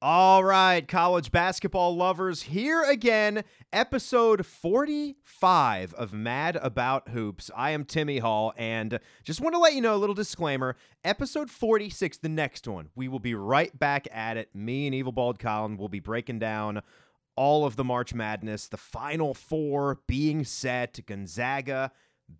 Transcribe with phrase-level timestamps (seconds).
[0.00, 7.50] All right, college basketball lovers, here again, episode 45 of Mad About Hoops.
[7.56, 10.76] I am Timmy Hall, and just want to let you know a little disclaimer.
[11.02, 14.54] Episode 46, the next one, we will be right back at it.
[14.54, 16.80] Me and Evil Bald Colin will be breaking down
[17.34, 21.90] all of the March Madness, the final four being set Gonzaga,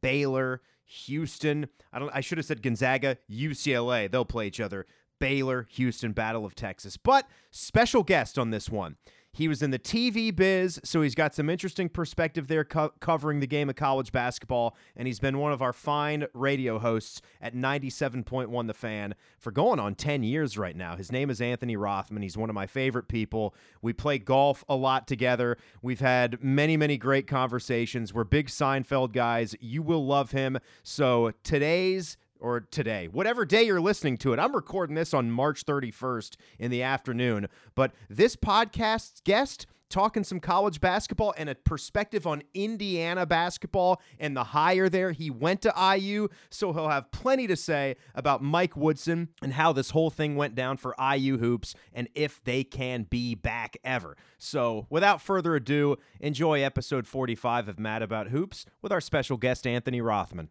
[0.01, 1.67] Baylor, Houston.
[1.93, 4.09] I don't I should have said Gonzaga, UCLA.
[4.09, 4.87] They'll play each other.
[5.19, 6.97] Baylor, Houston, Battle of Texas.
[6.97, 8.97] But special guest on this one.
[9.39, 13.41] He was in the TV biz, so he's got some interesting perspective there co- covering
[13.41, 14.77] the game of college basketball.
[14.97, 19.79] And he's been one of our fine radio hosts at 97.1 The Fan for going
[19.79, 20.97] on 10 years right now.
[20.97, 22.23] His name is Anthony Rothman.
[22.23, 23.55] He's one of my favorite people.
[23.81, 25.57] We play golf a lot together.
[25.83, 28.13] We've had many, many great conversations.
[28.13, 29.55] We're big Seinfeld guys.
[29.61, 30.59] You will love him.
[30.83, 34.39] So today's or today, whatever day you're listening to it.
[34.39, 40.41] I'm recording this on March 31st in the afternoon, but this podcast's guest talking some
[40.41, 45.13] college basketball and a perspective on Indiana basketball and the hire there.
[45.13, 49.73] He went to IU, so he'll have plenty to say about Mike Woodson and how
[49.73, 54.17] this whole thing went down for IU hoops and if they can be back ever.
[54.39, 59.67] So, without further ado, enjoy episode 45 of Mad About Hoops with our special guest
[59.67, 60.49] Anthony Rothman.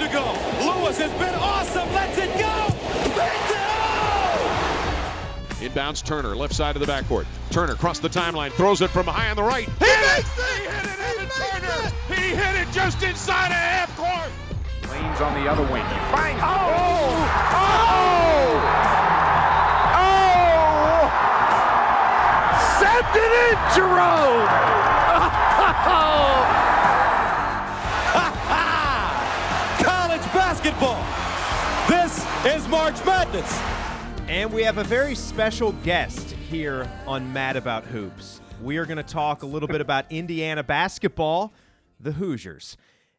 [0.00, 0.24] To go.
[0.64, 1.92] Lewis has been awesome.
[1.92, 2.66] Let's it go.
[5.60, 7.26] Inbounds Turner, left side of the backcourt.
[7.50, 9.68] Turner crossed the timeline, throws it from high on the right.
[9.68, 10.24] He Hit it!
[10.24, 11.86] He hit it, Evan Turner!
[11.86, 12.18] It.
[12.18, 14.32] He hit it just inside of half court.
[14.90, 15.84] Lane's on the other wing.
[15.84, 16.40] He finds.
[16.42, 16.48] Oh!
[17.52, 18.56] Oh!
[20.00, 21.10] Oh!
[22.80, 24.89] Sent it in, Jerome!
[32.90, 33.60] March Madness.
[34.26, 38.40] And we have a very special guest here on Mad About Hoops.
[38.60, 41.52] We are going to talk a little bit about Indiana basketball,
[42.00, 42.76] the Hoosiers.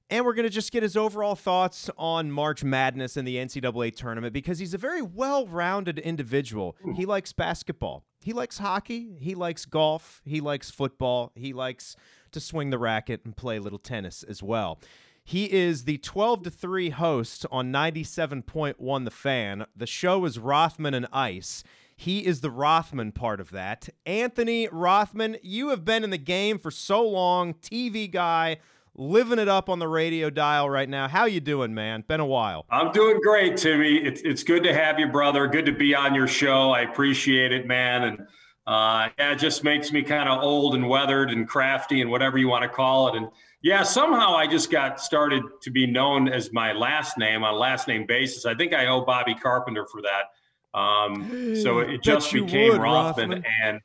[0.09, 3.95] And we're going to just get his overall thoughts on March Madness and the NCAA
[3.95, 6.75] tournament because he's a very well rounded individual.
[6.97, 11.95] He likes basketball, he likes hockey, he likes golf, he likes football, he likes
[12.33, 14.81] to swing the racket and play a little tennis as well.
[15.23, 19.65] He is the 12 to 3 host on 97.1 The Fan.
[19.75, 21.63] The show is Rothman and Ice.
[21.95, 23.87] He is the Rothman part of that.
[24.05, 28.57] Anthony Rothman, you have been in the game for so long, TV guy,
[28.95, 31.07] living it up on the radio dial right now.
[31.07, 32.03] How you doing, man?
[32.07, 32.65] Been a while.
[32.71, 33.97] I'm doing great, Timmy.
[33.97, 35.47] It's it's good to have you, brother.
[35.47, 36.71] Good to be on your show.
[36.71, 38.03] I appreciate it, man.
[38.03, 38.19] And
[38.65, 42.39] uh, yeah, it just makes me kind of old and weathered and crafty and whatever
[42.39, 43.15] you want to call it.
[43.15, 43.27] And
[43.61, 47.57] yeah, somehow I just got started to be known as my last name on a
[47.57, 48.45] last name basis.
[48.45, 50.77] I think I owe Bobby Carpenter for that.
[50.77, 53.81] Um, so it just became would, Rothman, Rothman, and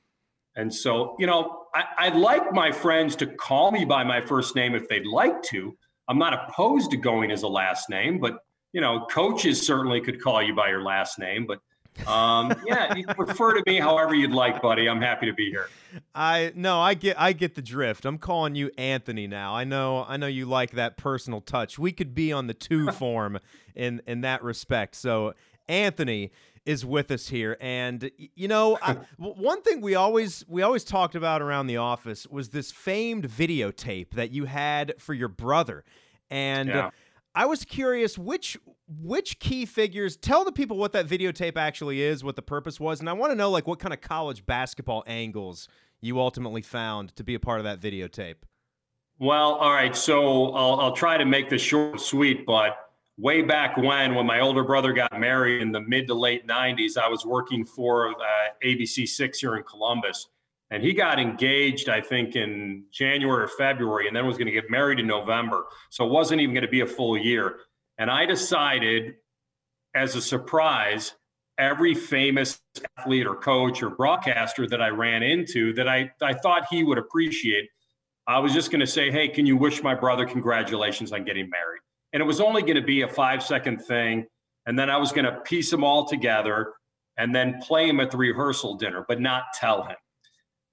[0.54, 4.54] and so you know I, I'd like my friends to call me by my first
[4.56, 5.76] name if they'd like to.
[6.08, 8.38] I'm not opposed to going as a last name, but
[8.72, 11.58] you know coaches certainly could call you by your last name, but
[12.07, 14.89] um, yeah, you refer to me however you'd like, buddy.
[14.89, 15.69] I'm happy to be here.
[16.15, 18.05] I no, I get I get the drift.
[18.05, 19.55] I'm calling you Anthony now.
[19.55, 21.79] I know I know you like that personal touch.
[21.79, 23.39] We could be on the two form
[23.75, 24.97] in in that respect.
[24.97, 25.35] So
[25.69, 26.33] Anthony
[26.65, 31.15] is with us here, and you know I, one thing we always we always talked
[31.15, 35.85] about around the office was this famed videotape that you had for your brother,
[36.31, 36.69] and.
[36.69, 36.91] Yeah.
[37.39, 38.56] I was curious which
[38.89, 43.01] which key figures tell the people what that videotape actually is, what the purpose was,
[43.01, 45.69] and I want to know like what kind of college basketball angles
[46.01, 48.37] you ultimately found to be a part of that videotape.
[49.19, 52.77] Well, all right, so I'll, I'll try to make this short and sweet, but
[53.19, 56.99] way back when, when my older brother got married in the mid to late '90s,
[56.99, 58.15] I was working for uh,
[58.65, 60.29] ABC Six here in Columbus,
[60.71, 64.53] and he got engaged, I think, in January or February, and then was going to
[64.53, 65.65] get married in November.
[65.91, 67.61] So it wasn't even going to be a full year.
[67.99, 69.15] And I decided,
[69.94, 71.15] as a surprise,
[71.59, 72.61] every famous
[72.99, 76.99] athlete or coach or broadcaster that I ran into that I, I thought he would
[76.99, 77.69] appreciate,
[78.26, 81.49] I was just going to say, hey, can you wish my brother congratulations on getting
[81.49, 81.81] married?
[82.12, 84.26] And it was only going to be a five second thing.
[84.67, 86.75] And then I was going to piece them all together
[87.17, 89.97] and then play him at the rehearsal dinner, but not tell him.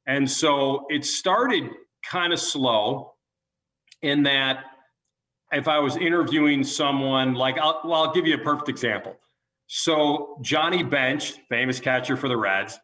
[0.05, 1.69] And so it started
[2.05, 3.13] kind of slow
[4.01, 4.65] in that
[5.53, 9.15] if I was interviewing someone, like, I'll, well, I'll give you a perfect example.
[9.67, 12.79] So Johnny Bench, famous catcher for the Reds,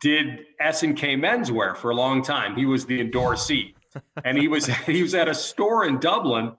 [0.00, 2.56] did S and K menswear for a long time.
[2.56, 3.74] He was the endorsee,
[4.24, 6.56] and he was he was at a store in Dublin,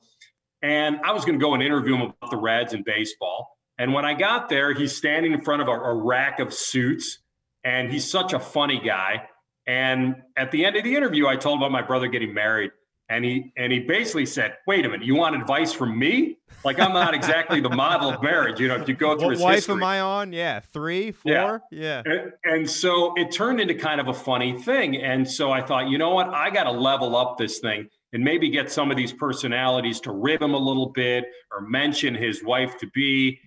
[0.62, 3.58] And I was going to go and interview him about the Reds and baseball.
[3.78, 7.20] And when I got there, he's standing in front of a, a rack of suits,
[7.64, 9.28] and he's such a funny guy.
[9.68, 12.72] And at the end of the interview, I told him about my brother getting married.
[13.08, 16.38] And he and he basically said, "Wait a minute, you want advice from me?
[16.64, 18.60] Like I'm not exactly the model of marriage.
[18.60, 19.76] You know, if you go through what his wife history.
[19.76, 20.34] am I on?
[20.34, 22.02] Yeah, three, four, yeah.
[22.04, 24.98] And, and so it turned into kind of a funny thing.
[24.98, 26.30] And so I thought, you know what?
[26.30, 30.12] I got to level up this thing and maybe get some of these personalities to
[30.12, 33.40] rib him a little bit or mention his wife to be.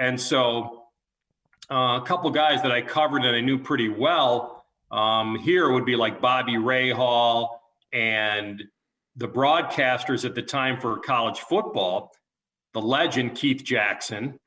[0.00, 0.86] And so
[1.70, 5.84] uh, a couple guys that I covered and I knew pretty well um, here would
[5.84, 7.48] be like Bobby Rahal
[7.92, 8.62] and
[9.16, 12.12] the broadcasters at the time for college football,
[12.74, 14.38] the legend Keith Jackson,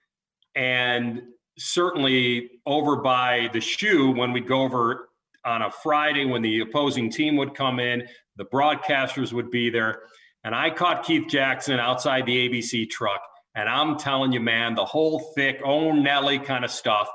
[0.55, 1.23] and
[1.57, 5.09] certainly over by the shoe when we'd go over
[5.45, 10.01] on a Friday when the opposing team would come in, the broadcasters would be there.
[10.43, 13.21] And I caught Keith Jackson outside the ABC truck.
[13.55, 17.09] And I'm telling you, man, the whole thick, oh, Nelly kind of stuff.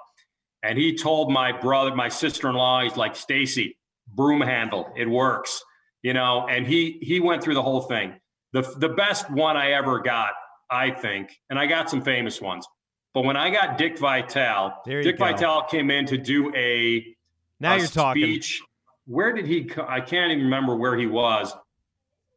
[0.62, 3.78] And he told my brother, my sister in law, he's like, Stacy,
[4.08, 5.62] broom handle, it works
[6.04, 8.12] you know, and he he went through the whole thing.
[8.52, 10.30] The the best one I ever got,
[10.70, 12.68] I think, and I got some famous ones.
[13.14, 15.24] But when I got Dick Vitale, Dick go.
[15.24, 17.16] Vitale came in to do a
[17.58, 18.22] now a you're talking.
[18.22, 18.60] speech.
[19.06, 19.70] Where did he?
[19.88, 21.54] I can't even remember where he was.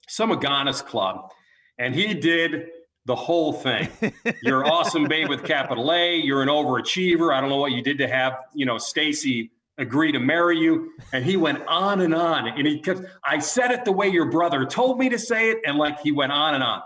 [0.08, 1.30] Some Agonis club,
[1.78, 2.68] and he did
[3.06, 3.90] the whole thing.
[4.44, 6.16] You're awesome, babe, with capital A.
[6.16, 7.34] You're an overachiever.
[7.34, 10.92] I don't know what you did to have, you know, Stacy agree to marry you.
[11.14, 12.48] And he went on and on.
[12.48, 15.60] And he kept, I said it the way your brother told me to say it.
[15.66, 16.82] And like he went on and on.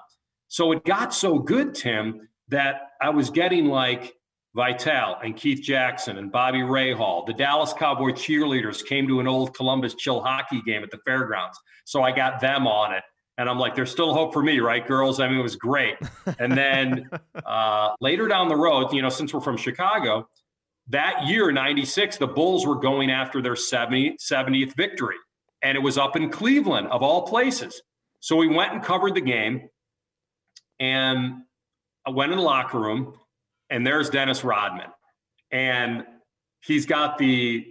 [0.48, 4.14] So it got so good, Tim, that I was getting like
[4.54, 7.26] Vitale and Keith Jackson and Bobby Rahal.
[7.26, 11.58] The Dallas Cowboy cheerleaders came to an old Columbus chill hockey game at the fairgrounds.
[11.86, 13.04] So I got them on it.
[13.38, 15.20] And I'm like, there's still hope for me, right, girls?
[15.20, 15.96] I mean, it was great.
[16.38, 17.10] And then
[17.46, 20.28] uh, later down the road, you know, since we're from Chicago,
[20.92, 25.16] that year, 96, the Bulls were going after their 70, 70th victory.
[25.62, 27.82] And it was up in Cleveland, of all places.
[28.20, 29.70] So we went and covered the game.
[30.80, 31.44] And
[32.06, 33.14] I went in the locker room,
[33.70, 34.88] and there's Dennis Rodman.
[35.52, 36.04] And
[36.62, 37.68] he's got the,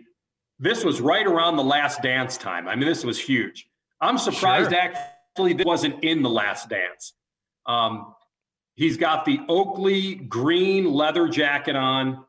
[0.59, 2.69] this was right around the last dance time.
[2.69, 3.67] I mean, this was huge.
[4.01, 4.81] I'm surprised Sure.
[4.81, 7.13] actually this wasn't in the last dance.
[7.67, 8.15] Um,
[8.77, 12.25] he's got the Oakley green leather jacket on,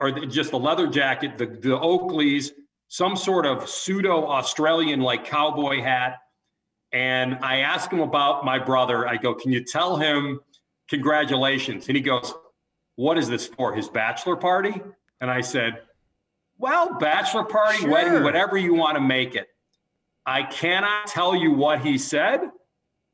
[0.00, 2.50] or the- just the leather jacket, the, the Oakleys,
[2.88, 6.18] some sort of pseudo Australian like cowboy hat.
[6.92, 9.08] And I asked him about my brother.
[9.08, 10.40] I go, Can you tell him
[10.88, 11.86] congratulations?
[11.88, 12.32] And he goes,
[12.96, 13.74] What is this for?
[13.74, 14.74] His bachelor party?
[15.20, 15.80] And I said,
[16.58, 17.90] Well, bachelor party, Sure.
[17.90, 19.46] wedding, whatever you want to make it.
[20.26, 22.40] I cannot tell you what he said,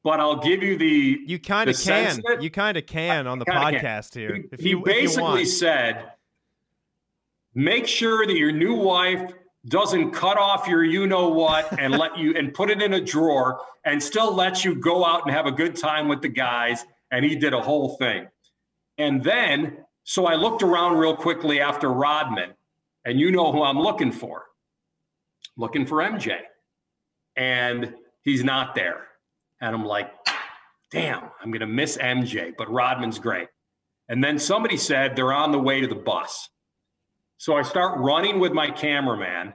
[0.04, 1.82] but I'll give you the You kind of can.
[1.84, 3.80] sense of it- You kind of can on the kinda can.
[3.80, 4.34] podcast here.
[4.34, 5.46] he, If he you, if you basically want.
[5.48, 6.12] said,
[7.58, 9.32] make sure that your new wife
[9.66, 13.00] doesn't cut off your you know what and let you and put it in a
[13.00, 16.84] drawer and still let you go out and have a good time with the guys.
[17.10, 18.28] And he did a whole thing.
[18.96, 22.50] And then, so I looked around real quickly after Rodman,
[23.04, 24.44] and you know who I'm looking for.
[25.56, 26.36] Looking for MJ.
[27.34, 29.08] And he's not there.
[29.60, 30.12] And I'm like,
[30.92, 33.48] damn, I'm going to miss MJ, but Rodman's great.
[34.08, 36.48] And then somebody said they're on the way to the bus.
[37.38, 39.54] So I start running with my cameraman,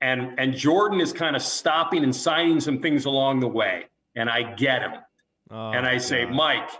[0.00, 3.86] and, and Jordan is kind of stopping and signing some things along the way.
[4.14, 4.92] And I get him.
[5.50, 6.34] Oh, and I say, God.
[6.34, 6.70] Mike,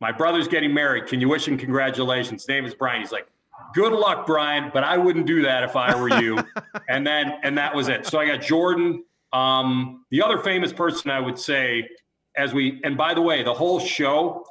[0.00, 1.06] my brother's getting married.
[1.06, 2.42] Can you wish him congratulations?
[2.42, 3.00] His name is Brian.
[3.00, 3.26] He's like,
[3.74, 6.38] good luck, Brian, but I wouldn't do that if I were you.
[6.88, 8.06] and then, and that was it.
[8.06, 9.04] So I got Jordan.
[9.32, 11.88] Um, the other famous person I would say,
[12.36, 14.44] as we, and by the way, the whole show,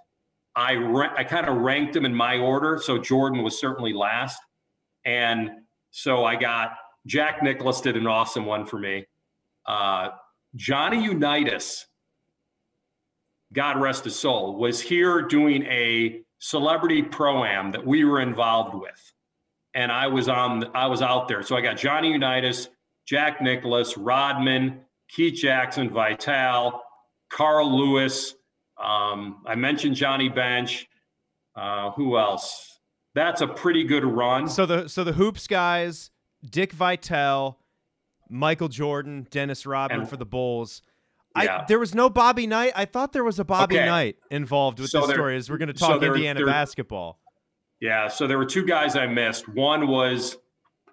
[0.56, 2.80] I ra- I kind of ranked them in my order.
[2.82, 4.40] So Jordan was certainly last.
[5.10, 5.50] And
[5.90, 6.74] so I got
[7.08, 9.08] Jack Nicklaus did an awesome one for me.
[9.66, 10.10] Uh,
[10.56, 11.88] Johnny Unitas,
[13.52, 19.14] God rest his soul, was here doing a celebrity pro-am that we were involved with.
[19.74, 21.42] And I was on I was out there.
[21.42, 22.70] So I got Johnny Unitas,
[23.08, 26.82] Jack Nicklaus, Rodman, Keith Jackson, Vitale,
[27.32, 28.36] Carl Lewis.
[28.78, 30.88] Um, I mentioned Johnny Bench.
[31.56, 32.69] Uh, who else?
[33.20, 34.48] That's a pretty good run.
[34.48, 36.10] So the so the hoops guys,
[36.50, 37.60] Dick Vitale,
[38.30, 40.82] Michael Jordan, Dennis Rodman And- for the Bulls.
[41.36, 41.58] Yeah.
[41.62, 42.72] I there was no Bobby Knight.
[42.78, 43.86] I thought there was a Bobby Okay.
[43.86, 45.36] Knight involved with So this story.
[45.36, 47.20] As we're going to so talk there- Indiana there- basketball.
[47.82, 49.48] Yeah, so there were two guys I missed.
[49.50, 50.38] One was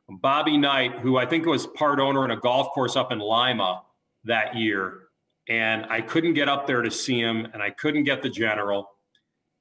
[0.09, 3.83] Bobby Knight, who I think was part owner in a golf course up in Lima
[4.25, 5.09] that year.
[5.49, 8.91] And I couldn't get up there to see him, and I couldn't get the general.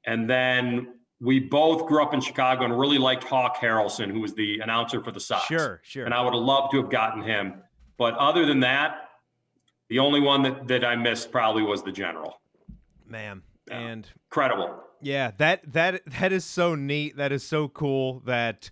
[0.05, 0.93] And then
[1.25, 5.03] we both grew up in Chicago and really liked Hawk Harrelson, who was the announcer
[5.03, 5.45] for the Sox.
[5.45, 6.05] Sure, sure.
[6.05, 7.55] And I would have loved to have gotten him.
[7.97, 9.09] But other than that,
[9.89, 12.39] the only one that, that I missed probably was the general.
[13.07, 13.41] Man.
[13.69, 14.83] And incredible.
[15.01, 17.17] Yeah, that that that is so neat.
[17.17, 18.69] That is so cool that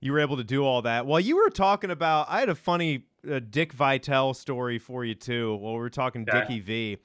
[0.00, 1.06] you were able to do all that.
[1.06, 5.14] While you were talking about, I had a funny uh, Dick Vitale story for you
[5.14, 5.56] too.
[5.56, 6.40] While we were talking Okay.
[6.40, 6.98] Dickie V.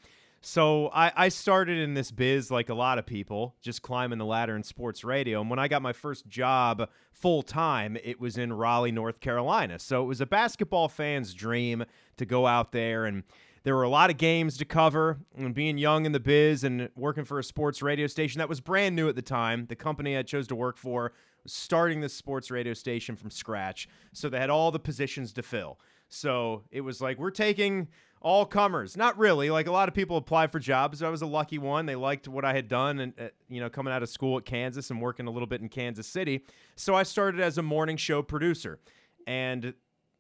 [0.46, 4.26] So I, I started in this biz like a lot of people, just climbing the
[4.26, 5.40] ladder in sports radio.
[5.40, 9.80] And when I got my first job full time, it was in Raleigh, North Carolina.
[9.80, 11.86] So it was a basketball fan's dream
[12.18, 13.24] to go out there and
[13.64, 16.90] there were a lot of games to cover and being young in the biz and
[16.98, 20.18] working for a sports radio station that was brand new at the time the company
[20.18, 24.38] i chose to work for was starting this sports radio station from scratch so they
[24.38, 27.88] had all the positions to fill so it was like we're taking
[28.24, 29.52] all comers not really.
[29.52, 31.04] Like a lot of people apply for jobs.
[31.04, 31.86] I was a lucky one.
[31.86, 34.46] They liked what i had done and uh, you know coming out of school at
[34.46, 36.46] kansas and working a little bit in kansas city.
[36.76, 38.80] So i started as a morning show producer.
[39.28, 39.74] And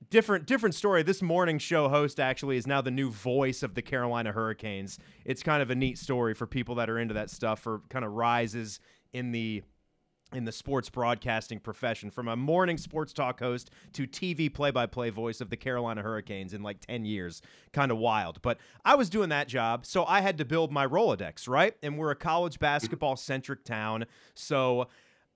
[0.10, 1.04] different different story.
[1.04, 5.00] This morning show host actually is now the new voice of the Carolina Hurricanes.
[5.26, 8.06] It's kind of a neat story for people that are into that stuff for kind
[8.06, 8.80] of rises
[9.14, 9.64] in the
[10.34, 15.42] in the sports broadcasting profession from a morning sports talk host to TV play-by-play voice
[15.42, 17.42] of the Carolina Hurricanes in like 10 years.
[17.72, 18.42] Kind of wild.
[18.42, 21.76] But I was doing that job, so I had to build my Rolodex, right?
[21.82, 24.06] And we're a college basketball centric town.
[24.34, 24.88] So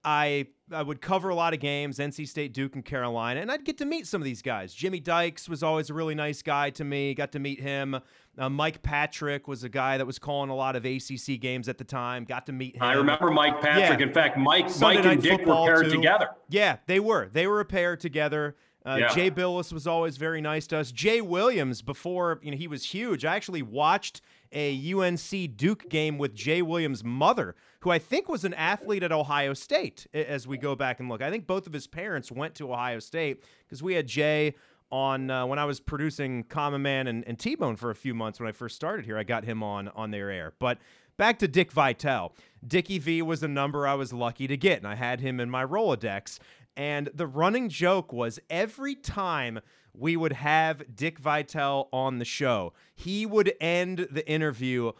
[0.03, 3.63] I I would cover a lot of games, NC State, Duke, and Carolina, and I'd
[3.63, 4.73] get to meet some of these guys.
[4.73, 7.13] Jimmy Dykes was always a really nice guy to me.
[7.13, 7.99] Got to meet him.
[8.37, 11.77] Uh, Mike Patrick was a guy that was calling a lot of ACC games at
[11.77, 12.25] the time.
[12.25, 12.83] Got to meet him.
[12.83, 13.99] I remember Mike Patrick.
[13.99, 14.05] Yeah.
[14.07, 15.91] In fact, Mike, Sunday Mike and Dick were paired too.
[15.91, 16.29] together.
[16.49, 17.29] Yeah, they were.
[17.31, 18.55] They were a pair together.
[18.85, 19.07] Uh, Yeah.
[19.13, 20.91] Jay Bilas was always very nice to us.
[20.91, 23.25] Jay Williams, before you know, he was huge.
[23.25, 24.21] I actually watched
[24.53, 27.55] a UNC Duke game with Jay Williams' mother,
[27.87, 30.07] who I think was an athlete at Ohio State.
[30.13, 32.99] As we go back and look, I think both of his parents went to Ohio
[32.99, 34.55] State because we had Jay
[34.91, 38.13] on uh, when I was producing Common Man and, and T Bone for a few
[38.13, 39.17] months when I first started here.
[39.17, 40.77] I got him on on their air, but.
[41.15, 42.31] Back to Dick Vitale.
[42.67, 45.49] Dickie V was a number I was lucky to get, and I had him in
[45.49, 46.37] my Rolodex.
[46.75, 49.61] And the running joke was every time
[49.95, 54.91] we would have Dick Vitale on the show, he would end the interview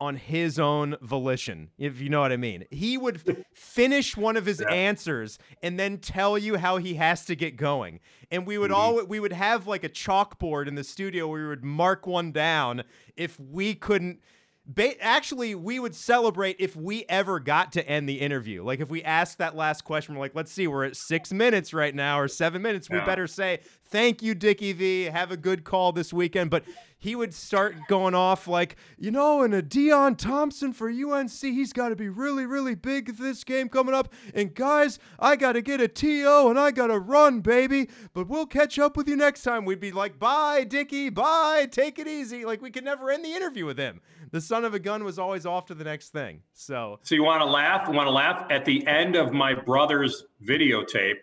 [0.00, 2.64] on his own volition, if you know what I mean.
[2.70, 7.36] He would finish one of his answers and then tell you how he has to
[7.36, 8.00] get going.
[8.30, 8.80] And we would mm-hmm.
[8.80, 12.32] all we would have like a chalkboard in the studio where we would mark one
[12.32, 12.84] down
[13.16, 14.20] if we couldn't
[14.68, 18.64] Ba- actually, we would celebrate if we ever got to end the interview.
[18.64, 21.72] Like if we asked that last question, we're like, let's see, we're at six minutes
[21.72, 22.90] right now or seven minutes.
[22.90, 25.04] We better say thank you, Dickie V.
[25.04, 26.50] Have a good call this weekend.
[26.50, 26.64] But
[26.98, 31.72] he would start going off like, you know, and a Deon Thompson for UNC, he's
[31.72, 34.12] got to be really, really big this game coming up.
[34.34, 37.88] And guys, I got to get a TO and I got to run, baby.
[38.14, 39.64] But we'll catch up with you next time.
[39.64, 42.44] We'd be like, bye, Dickie, bye, take it easy.
[42.44, 44.00] Like we could never end the interview with him.
[44.30, 46.42] The son of a gun was always off to the next thing.
[46.52, 47.88] So So you want to laugh?
[47.88, 48.46] Want to laugh?
[48.50, 51.16] At the end of my brother's videotape,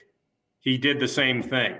[0.60, 1.76] he did the same thing.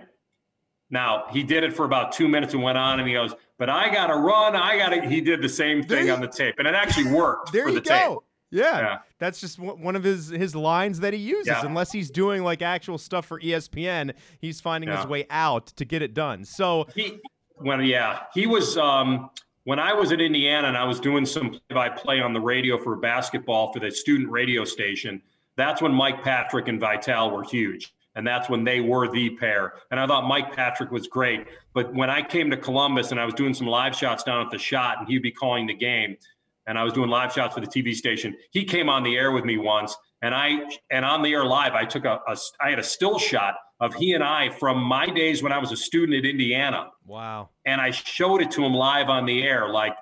[0.94, 3.68] Now he did it for about two minutes and went on, and he goes, "But
[3.70, 4.56] I got to run.
[4.56, 7.12] I got to." He did the same thing you- on the tape, and it actually
[7.12, 8.02] worked there for you the tape.
[8.02, 8.24] go.
[8.52, 8.78] Yeah.
[8.80, 8.98] Yeah.
[9.18, 11.48] That's just one one of his his lines that he uses.
[11.48, 11.66] Yeah.
[11.66, 16.04] Unless he's doing like actual stuff for ESPN, he's finding his way out to get
[16.04, 16.46] it done.
[16.46, 17.20] So He
[17.56, 19.32] when yeah, he was um
[19.64, 22.96] when I was at Indiana and I was doing some play-by-play on the radio for
[22.98, 25.24] basketball for the student radio station.
[25.56, 29.74] That's when Mike Patrick and Vitale were huge, and that's when they were the pair.
[29.92, 31.48] And I thought Mike Patrick was great.
[31.74, 34.52] But when I came to Columbus and I was doing some live shots down at
[34.52, 36.18] the shot, and he'd be calling the game,
[36.68, 39.32] and I was doing live shots for the TV station, he came on the air
[39.32, 40.60] with me once, and I
[40.92, 43.94] and on the air live, I took a, a I had a still shot of
[43.96, 47.50] he and I from my days when I was a student at Indiana wow.
[47.66, 49.68] and I showed it to him live on the air.
[49.68, 49.94] Like,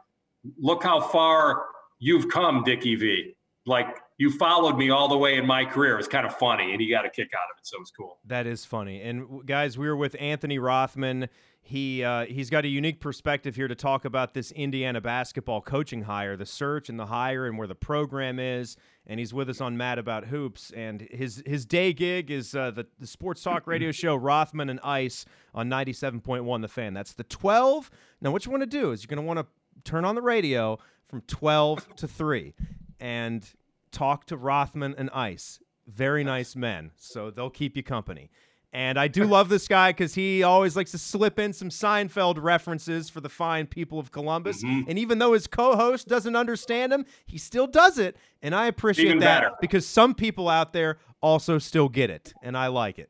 [0.60, 1.66] look how far
[1.98, 3.36] you've come, Dickie V.
[3.66, 3.88] Like,
[4.22, 5.98] you followed me all the way in my career.
[5.98, 7.90] It's kind of funny, and he got a kick out of it, so it was
[7.90, 8.20] cool.
[8.28, 9.02] That is funny.
[9.02, 11.28] And guys, we were with Anthony Rothman.
[11.60, 16.04] He uh, he's got a unique perspective here to talk about this Indiana basketball coaching
[16.04, 18.78] hire, the search and the hire, and where the program is.
[19.08, 20.70] And he's with us on Mad About Hoops.
[20.70, 24.80] And his his day gig is uh, the the sports talk radio show Rothman and
[24.84, 25.26] Ice
[25.56, 26.62] on ninety seven point one.
[26.62, 26.94] The Fan.
[26.94, 27.90] That's the twelve.
[28.22, 29.48] Now, what you want to do is you're going to want to
[29.84, 32.54] turn on the radio from twelve to three,
[33.00, 33.52] and
[33.92, 35.60] talk to Rothman and Ice.
[35.88, 38.30] Very nice men, so they'll keep you company.
[38.74, 42.42] And I do love this guy because he always likes to slip in some Seinfeld
[42.42, 44.64] references for the fine people of Columbus.
[44.64, 44.86] Mhm.
[44.88, 48.16] And even though his co host doesn't understand him, he still does it.
[48.42, 49.56] And I appreciate Even that better.
[49.60, 52.34] because some people out there also still get it.
[52.42, 53.10] And I like it.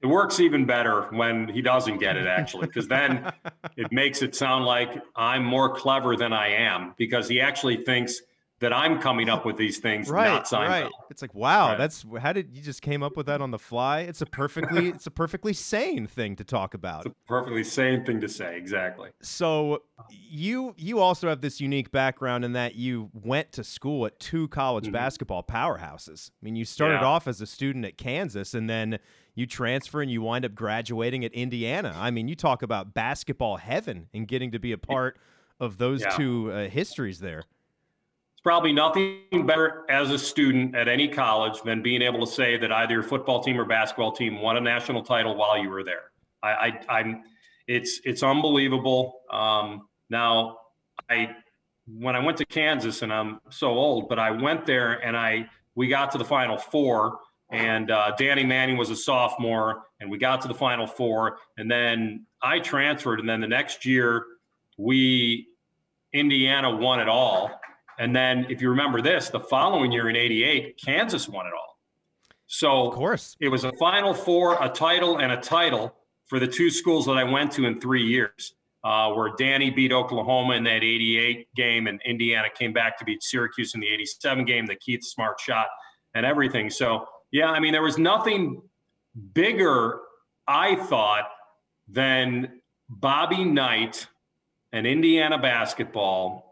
[0.00, 3.32] It works even better when he doesn't get it, actually, because then
[3.76, 8.20] it makes it sound like I'm more clever than I am because he actually thinks
[8.60, 10.68] that I'm coming up with these things, Right, not Seinfeld.
[10.68, 10.90] right.
[11.10, 11.78] It's like, wow, Right.
[11.78, 14.00] that's how did you just came up with that on the fly?
[14.00, 17.04] It's a perfectly, it's a perfectly sane thing to talk about.
[17.06, 19.10] It's a perfectly sane thing to say, exactly.
[19.20, 24.18] So you you also have this unique background in that you went to school at
[24.20, 24.92] two college Mhm.
[24.92, 26.30] basketball powerhouses.
[26.30, 27.06] I mean, you started Yeah.
[27.06, 28.98] off as a student at Kansas and then
[29.34, 31.92] you transfer and you wind up graduating at Indiana.
[31.96, 35.18] I mean, you talk about basketball heaven and getting to be a part
[35.58, 36.10] of those Yeah.
[36.10, 37.42] two uh, histories there.
[38.44, 42.70] Probably nothing better as a student at any college than being able to say that
[42.70, 46.12] either your football team or basketball team won a national title while you were there.
[46.42, 47.22] I, I I'm
[47.66, 49.20] it's it's unbelievable.
[49.32, 50.58] Um, now
[51.08, 51.30] I
[51.86, 55.46] when I went to Kansas and I'm so old, but I went there and I
[55.74, 57.20] we got to the final four
[57.50, 61.70] and uh, Danny Manning was a sophomore and we got to the final four and
[61.70, 64.24] then I transferred and then the next year
[64.76, 65.48] we
[66.12, 67.50] Indiana won it all.
[67.98, 71.78] And then, if you remember this, the following year in '88, Kansas won it all.
[72.46, 73.36] So Of course.
[73.40, 75.94] it was a Final Four, a title, and a title
[76.26, 79.92] for the two schools that I went to in three years, uh, where Danny beat
[79.92, 84.44] Oklahoma in that '88 game, and Indiana came back to beat Syracuse in the '87
[84.44, 84.66] game.
[84.66, 85.68] The Keith Smart shot
[86.14, 86.70] and everything.
[86.70, 88.62] So yeah, I mean, there was nothing
[89.32, 90.00] bigger,
[90.46, 91.30] I thought,
[91.88, 94.06] than Bobby Knight
[94.72, 96.43] and Indiana basketball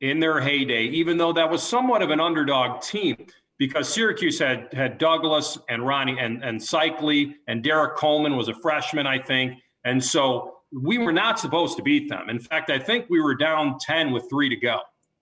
[0.00, 3.16] in their heyday, even though that was somewhat of an underdog team
[3.60, 8.54] because Syracuse had had Douglas and Ronnie and, and Seikaly and Derrick Coleman was a
[8.54, 9.58] freshman, I think.
[9.84, 12.30] And so we were not supposed to beat them.
[12.30, 14.78] In fact, I think we were down 10 with three to go.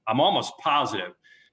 [0.07, 0.53] I'm almost.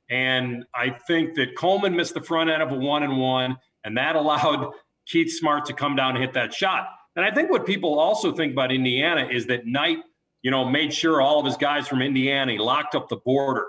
[0.09, 3.97] And I think that Coleman missed the front end of a one and one, and
[3.97, 4.71] that allowed
[5.07, 6.87] Keith Smart to come down and hit that shot.
[7.15, 9.99] And I think what people also think about Indiana is that Knight,
[10.45, 13.65] you know, made sure all of his guys from Indiana, he locked up the border.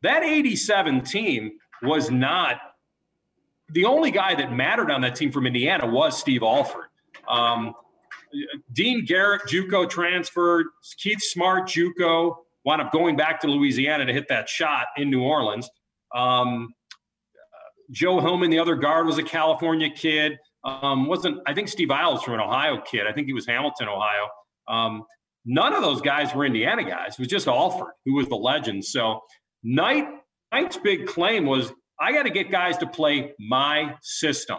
[0.00, 2.56] That 87 team was not
[3.68, 6.86] the only guy that mattered on that team from Indiana was Steve Alford.
[7.28, 7.74] Um,
[8.72, 10.68] Dean Garrett, JUCO transferred.
[10.96, 15.22] Keith Smart, JUCO, wound up going back to Louisiana to hit that shot in New
[15.22, 15.68] Orleans.
[16.14, 16.72] Um,
[17.90, 20.38] Joe Hillman, the other guard, was a California kid.
[20.64, 23.06] Um, wasn't I think Steve Eyl's from an Ohio kid.
[23.06, 24.28] I think he was Hamilton, Ohio.
[24.66, 25.04] Um,
[25.44, 27.12] none of those guys were Indiana guys.
[27.12, 28.84] It was just Alford who was the legend.
[28.84, 29.20] So
[29.62, 30.06] Knight
[30.52, 34.58] Knight's big claim was I got to get guys to play my system.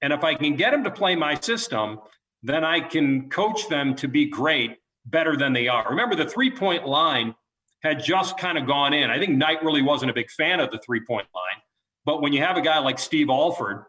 [0.00, 2.00] And if I can get them to play my system,
[2.42, 5.88] then I can coach them to be great, better than they are.
[5.88, 7.34] Remember, the three point line
[7.82, 9.10] had just kind of gone in.
[9.10, 11.62] I think Knight really wasn't a big fan of the three point line.
[12.04, 13.84] But when you have a guy like Steve Alford,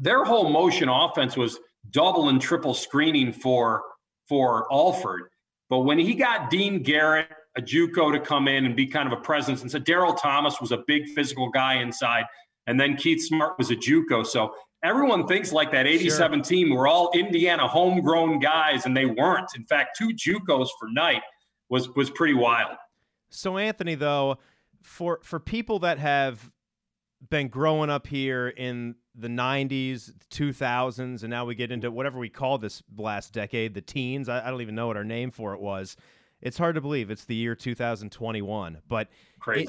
[0.00, 1.58] their whole motion offense was
[1.90, 3.82] double and triple screening for
[4.28, 5.30] for Alford.
[5.70, 9.18] But when he got Dean Garrett, a JUCO to come in and be kind of
[9.18, 12.24] a presence, and so Daryl Thomas was a big physical guy inside,
[12.66, 14.26] and then Keith Smart was a JUCO.
[14.26, 19.50] So everyone thinks like that 87 team were all Indiana homegrown guys, and they weren't.
[19.56, 21.22] In fact, two JUCOs for Knight
[21.68, 22.76] was was pretty wild.
[23.30, 24.38] So Anthony, though,
[24.82, 26.50] for for people that have
[27.30, 32.28] been growing up here in the 90s, 2000s, and now we get into whatever we
[32.28, 34.28] call this last decade, the teens.
[34.28, 35.96] I, I don't even know what our name for it was.
[36.40, 39.08] It's hard to believe it's the year 2021, but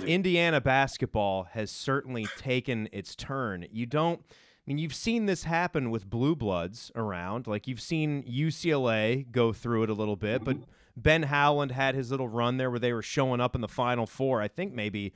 [0.06, 3.66] Indiana basketball has certainly taken its turn.
[3.72, 4.22] You don't.
[4.30, 7.46] I mean, you've seen this happen with blue bloods around.
[7.46, 10.72] Like you've seen UCLA go through it a little bit, but mm-hmm.
[10.98, 14.08] Ben Howland had his little run there where they were showing up in the Final
[14.08, 14.42] Four.
[14.42, 15.14] I think maybe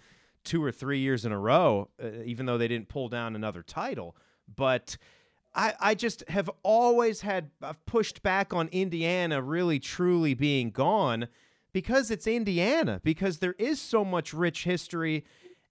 [0.50, 3.62] two or three years in a row, uh, even though they didn't pull down another
[3.62, 4.16] title.
[4.54, 4.98] But
[5.54, 11.28] I, I just have always had I've pushed back on Indiana really truly being gone
[11.72, 15.24] because it's Indiana, because there is so much rich history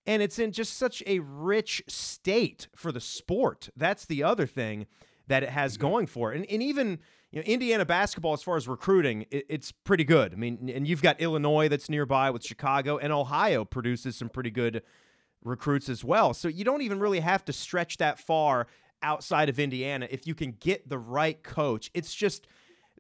[0.06, 3.70] and it's in just such a rich state for the sport.
[3.76, 4.86] That's the other thing
[5.26, 6.36] that it has going for it.
[6.36, 10.32] And, and even you know, Indiana basketball, as far as recruiting, it, it's pretty good.
[10.32, 14.50] I mean, and you've got Illinois that's nearby with Chicago, and Ohio produces some pretty
[14.50, 14.82] good
[15.44, 16.34] recruits as well.
[16.34, 18.66] So you don't even really have to stretch that far
[19.02, 21.90] outside of Indiana if you can get the right coach.
[21.94, 22.46] It's just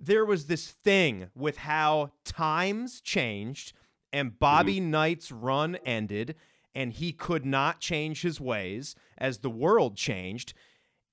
[0.00, 3.72] there was this thing with how times changed
[4.12, 4.90] and Bobby mm-hmm.
[4.90, 6.36] Knight's run ended
[6.74, 10.54] and he could not change his ways as the world changed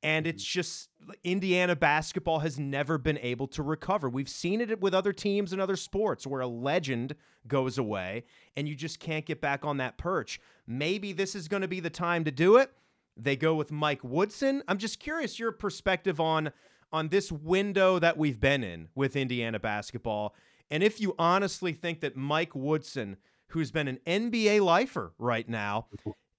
[0.05, 0.89] And it's just
[1.23, 4.07] Indiana basketball has never been able to recover.
[4.07, 7.15] We've seen it with other teams and other sports where a legend
[7.47, 10.39] goes away and you just can't get back on that perch.
[10.67, 12.71] Maybe this is going to be the time to do it.
[13.17, 14.61] They go with Mike Woodson.
[14.67, 16.51] I'm just curious your perspective on
[16.93, 20.35] on this window that we've been in with Indiana basketball
[20.71, 23.17] and if you honestly think that Mike Woodson,
[23.49, 25.87] who's been an NBA lifer right now,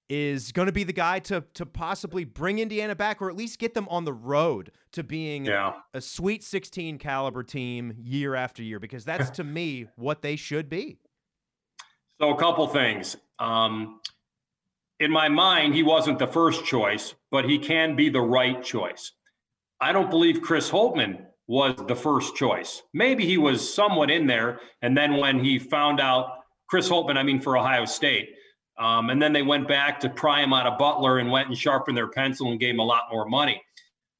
[0.08, 3.58] is going to be the guy to to possibly bring Indiana back or at least
[3.58, 5.74] get them on the road to being Yeah.
[5.94, 10.68] a Sweet 16 caliber team year after year because that's to me what they should
[10.68, 10.98] be.
[12.20, 13.16] So a couple things.
[13.38, 14.00] Um,
[15.00, 19.12] in my mind, he wasn't the first choice, but he can be the right choice.
[19.80, 22.82] I don't believe Chris Holtmann was the first choice.
[22.94, 27.22] Maybe he was somewhat in there, and then when he found out Chris Holtmann, I
[27.24, 28.30] mean for Ohio State,
[28.78, 31.56] um, and then they went back to pry him out of Butler and went and
[31.56, 33.62] sharpened their pencil and gave him a lot more money.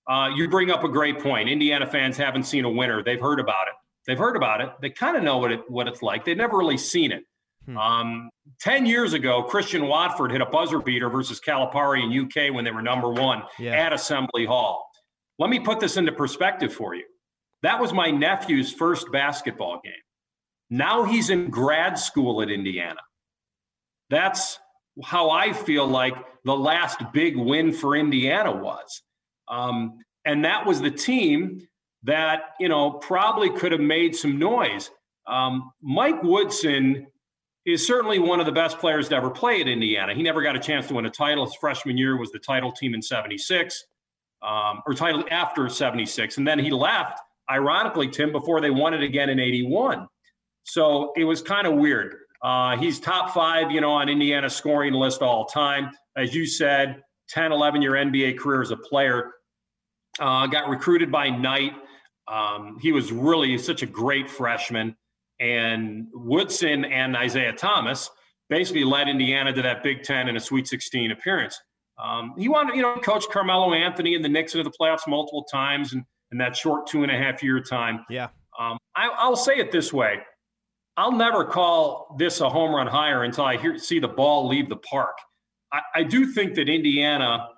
[0.09, 1.49] Uh, you bring up a great point.
[1.49, 3.03] Indiana fans haven't seen a winner.
[3.03, 3.75] They've heard about it.
[4.07, 4.71] They've heard about it.
[4.81, 6.25] They kind of know what it what it's like.
[6.25, 7.25] They've never really seen it.
[7.67, 7.77] Hmm.
[7.77, 12.65] Um, Ten years ago, Christian Watford hit a buzzer beater versus Calipari in UK when
[12.65, 13.73] they were number one Yeah.
[13.73, 14.89] at Assembly Hall.
[15.41, 17.05] Let me put this into perspective for you.
[17.63, 19.93] That was my nephew's first basketball game.
[20.71, 23.01] Now he's in grad school at Indiana.
[24.11, 24.59] That's
[25.03, 26.15] how I feel like
[26.45, 29.03] the last big win for Indiana was.
[29.49, 31.67] Um, and that was the team
[32.05, 34.91] that, you know, probably could have made some noise.
[35.27, 37.09] Um, Mike Woodson
[37.67, 40.15] is certainly one of the best players to ever play at Indiana.
[40.15, 41.45] He never got a chance to win a title.
[41.45, 43.85] His freshman year was the title team in 76,
[44.43, 46.39] um, or title after 76.
[46.39, 50.07] And then he left, ironically, Tim, before they won it again in 81.
[50.63, 52.15] So it was kind of weird.
[52.43, 55.91] Uh, he's top five, you know, on Indiana scoring list all time.
[56.17, 59.33] As you said, 10, 11 year NBA career as a player.
[60.19, 61.73] Uh, got recruited by Knight.
[62.29, 64.97] Um, he was really such a great freshman.
[65.39, 68.11] And Woodson and Isiah Thomas
[68.49, 71.61] basically led Indiana to that Big Ten and a Sweet 16 appearance.
[72.03, 75.45] Um, he wanted, you know, coach Carmelo Anthony and the Knicks into the playoffs multiple
[75.45, 78.05] times and in that short two and a half year time.
[78.11, 78.29] Yeah.
[78.59, 80.19] Um, I, I'll say it this way:
[80.97, 84.69] I'll never call this a home run hire until I hear see the ball leave
[84.69, 85.19] the park.
[85.73, 87.49] I, I do think that Indiana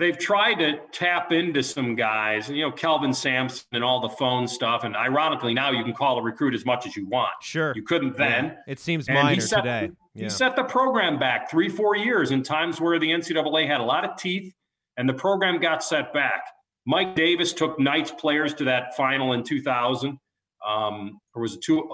[0.00, 4.48] they've tried to tap into some guys, you know, Kelvin Sampson and all the phone
[4.48, 4.82] stuff.
[4.84, 7.32] And ironically, now you can call a recruit as much as you want.
[7.42, 7.74] Sure.
[7.76, 8.46] You couldn't then.
[8.46, 8.56] Yeah.
[8.66, 9.90] It seems And minor set- today.
[10.14, 13.84] He set the program back three, four years in times where the NCAA had a
[13.84, 14.52] lot of teeth
[14.96, 16.42] and the program got set back.
[16.84, 20.18] Mike Davis took Knights players to that final in 2000.
[20.66, 21.88] Um, or was it two,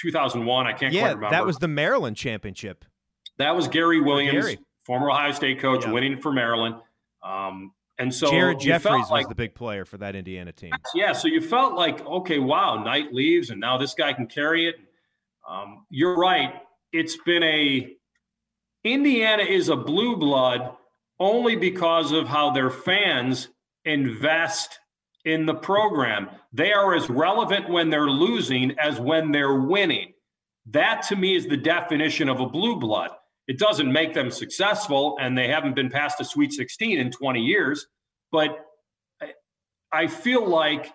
[0.00, 0.66] 2001?
[0.66, 1.30] I can't Yeah, quite remember.
[1.36, 2.84] that was the Maryland championship.
[3.38, 4.58] That was Gary Williams, Gary.
[4.84, 5.92] former Ohio State coach, Yeah.
[5.92, 6.76] winning for Maryland.
[7.22, 10.72] Um, and so Jared Jeffries was the big player for that Indiana team.
[10.94, 14.66] yeah, so you felt like, okay, wow, Knight leaves, and now this guy can carry
[14.68, 14.76] it.
[15.48, 16.62] Um, you're right.
[16.92, 17.94] It's been a
[18.84, 20.74] Indiana is a blue blood
[21.18, 23.48] only because of how their fans
[23.84, 24.78] invest
[25.24, 26.28] in the program.
[26.52, 30.12] They are as relevant when they're losing as when they're winning.
[30.66, 33.10] That to me is the definition of a blue blood.
[33.46, 37.40] It doesn't make them successful, and they haven't been past a Sweet 16 in 20
[37.40, 37.86] years.
[38.30, 38.64] But
[39.92, 40.92] I- feel like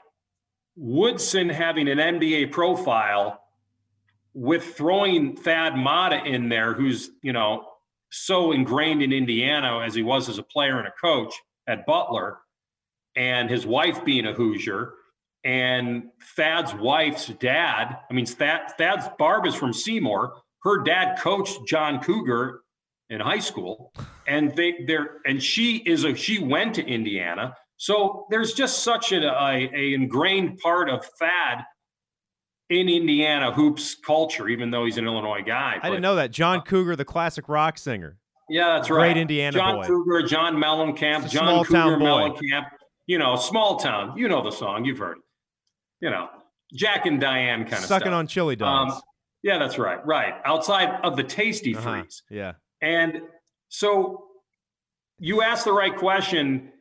[0.75, 3.41] Woodson having an NBA profile
[4.33, 7.67] with throwing Thad Matta in there, who's, you know,
[8.09, 11.33] so ingrained in Indiana as he was as a player and a coach
[11.67, 12.39] at Butler,
[13.15, 14.93] and his wife being a Hoosier,
[15.43, 17.97] and Thad's wife's dad.
[18.09, 20.33] I mean, Thad, Thad's Barb is from Seymour.
[20.63, 22.61] Her dad coached John Cougar
[23.09, 23.93] in high school,
[24.27, 27.55] and they they're and she is a she went to Indiana.
[27.77, 31.65] So there's just such a, a, a ingrained part of Thad
[32.69, 35.77] in Indiana hoops culture, even though he's an Illinois guy.
[35.81, 36.31] I didn't know that.
[36.31, 38.17] John uh, Cougar, the classic rock singer.
[38.49, 39.13] Yeah, that's right.
[39.13, 39.17] Great.
[39.17, 39.87] Indiana John boy.
[39.87, 41.97] Cougar, John Mellencamp, John Cougar.
[41.97, 42.65] Mellencamp.
[43.07, 44.17] You know, small town.
[44.17, 44.85] You know the song.
[44.85, 45.23] You've heard it.
[46.01, 46.27] You know,
[46.73, 48.93] Jack and Diane kind of Sucking on chili dogs.
[48.95, 49.01] Um,
[49.43, 50.03] yeah, that's right.
[50.05, 50.33] Right.
[50.43, 52.01] Outside of the tasty Uh-huh.
[52.01, 52.23] freeze.
[52.29, 52.53] Yeah.
[52.81, 53.21] And
[53.69, 54.25] so
[55.19, 56.71] you asked the right question.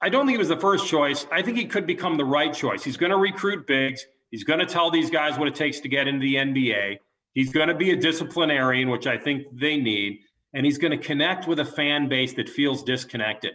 [0.00, 1.26] I don't think he was the first choice.
[1.32, 2.84] I think he could become the right choice.
[2.84, 4.06] He's going to recruit bigs.
[4.30, 6.98] He's going to tell these guys what it takes to get into the NBA.
[7.32, 10.20] He's going to be a disciplinarian, which I think they need.
[10.54, 13.54] And he's going to connect with a fan base that feels disconnected.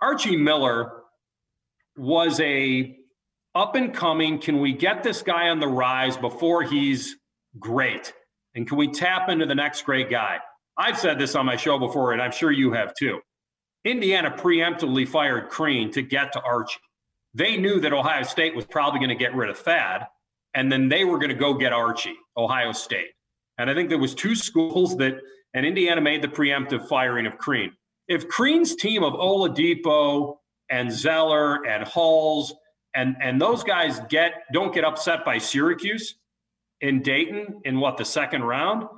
[0.00, 1.02] Archie Miller
[1.96, 2.96] was a
[3.54, 4.38] up and coming.
[4.38, 7.16] Can we get this guy on the rise before he's
[7.58, 8.12] great?
[8.54, 10.38] And can we tap into the next great guy?
[10.76, 13.20] I've said this on my show before, and I'm sure you have too.
[13.84, 16.80] Indiana preemptively fired Crean to get to Archie.
[17.34, 20.06] They knew that Ohio State was probably going to get rid of Thad,
[20.54, 23.10] and then they were going to go get Archie, Ohio State.
[23.58, 25.14] And I think there was two schools that,
[25.52, 27.72] and Indiana made the preemptive firing of Crean.
[28.08, 30.36] If Crean's team of Oladipo
[30.74, 32.52] and Zeller and Hulls
[32.96, 36.16] and and those guys get don't get upset by Syracuse
[36.80, 38.88] in Dayton in what the second round,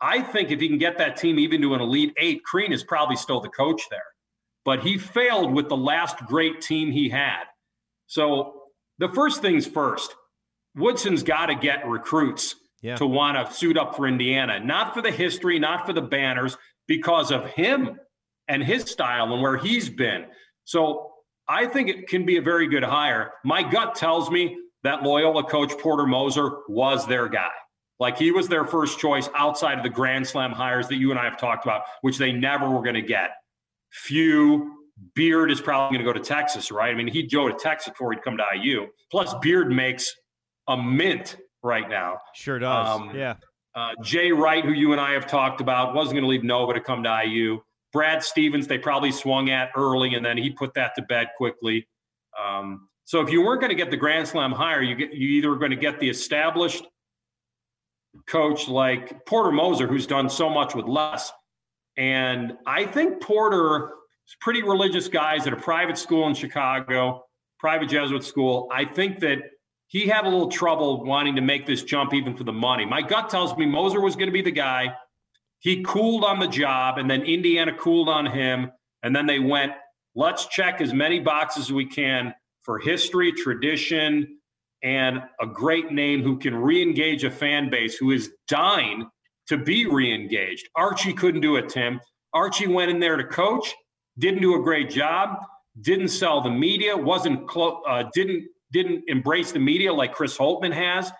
[0.00, 2.82] I think if he can get that team even to an elite eight, Crean is
[2.82, 4.00] probably still the coach there.
[4.64, 7.44] But he failed with the last great team he had.
[8.06, 8.62] So
[8.98, 10.14] the first things first,
[10.74, 12.96] Woodson's got to get recruits yeah.
[12.96, 16.56] to want to suit up for Indiana, not for the history, not for the banners,
[16.88, 18.00] because of him
[18.48, 20.24] and his style and where he's been.
[20.64, 21.09] So
[21.50, 23.32] I think it can be a very good hire.
[23.44, 27.50] My gut tells me that Loyola coach Porter Moser was their guy.
[27.98, 31.18] Like he was their first choice outside of the Grand Slam hires that you and
[31.18, 33.30] I have talked about, which they never were going to get.
[33.90, 34.76] Few.
[35.14, 36.90] Beard is probably going to go to Texas, right?
[36.90, 38.86] I mean, he'd go to Texas before he'd come to IU.
[39.10, 40.14] Plus, Beard makes
[40.68, 42.18] a mint right now.
[42.34, 43.00] Sure does.
[43.00, 43.36] Um, yeah.
[43.74, 46.74] Uh, Jay Wright, who you and I have talked about, wasn't going to leave Nova
[46.74, 47.60] to come to IU.
[47.92, 51.88] Brad Stevens, they probably swung at early, and then he put that to bed quickly.
[52.40, 55.28] Um, so if you weren't going to get the Grand Slam hire, you get you
[55.30, 56.86] either going to get the established
[58.26, 61.32] coach like Porter Moser, who's done so much with less.
[61.96, 63.90] And I think Porter
[64.26, 67.24] is pretty religious guys at a private school in Chicago,
[67.58, 68.68] private Jesuit school.
[68.72, 69.38] I think that
[69.88, 72.86] he had a little trouble wanting to make this jump even for the money.
[72.86, 74.94] My gut tells me Moser was going to be the guy.
[75.60, 78.72] He cooled on the job, and then Indiana cooled on him.
[79.02, 79.72] And then they went,
[80.14, 84.38] let's check as many boxes as we can for history, tradition,
[84.82, 89.08] and a great name who can re-engage a fan base who is dying
[89.48, 90.68] to be re-engaged.
[90.76, 92.00] Archie couldn't do it, Tim.
[92.32, 93.74] Archie went in there to coach,
[94.18, 95.44] didn't do a great job,
[95.80, 100.72] didn't sell the media, wasn't clo- uh, didn't didn't embrace the media like Chris Holtmann
[100.72, 101.10] has,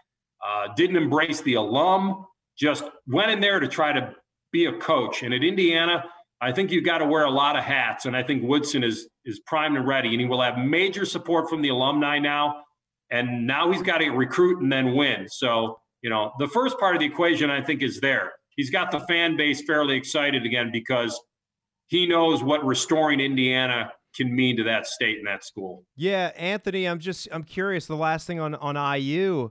[0.46, 2.24] uh, didn't embrace the alum,
[2.56, 4.14] just went in there to try to
[4.52, 5.22] be a coach.
[5.22, 6.04] And at Indiana,
[6.40, 8.06] I think you've got to wear a lot of hats.
[8.06, 11.48] And I think Woodson is is primed and ready, and he will have major support
[11.48, 12.62] from the alumni now
[13.10, 15.26] and now he's got to recruit and then win.
[15.28, 18.32] So, you know, the first part of the equation, I think, is there.
[18.56, 21.20] He's got the fan base fairly excited again because
[21.88, 25.84] he knows what restoring Indiana can mean to that state and that school.
[25.96, 27.86] Yeah, Anthony, I'm just I'm curious.
[27.86, 29.50] The last thing on on IU,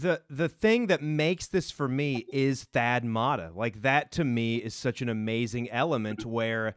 [0.00, 3.50] the the thing that makes this for me is Thad Matta.
[3.54, 6.76] Like that to me is such an amazing element where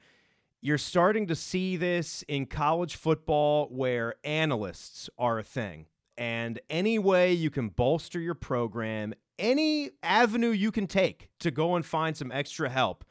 [0.59, 5.85] you're starting to see this in college football where analysts are a thing.
[6.17, 11.75] And any way you can bolster your program, any avenue you can take to go
[11.75, 13.03] and find some extra help,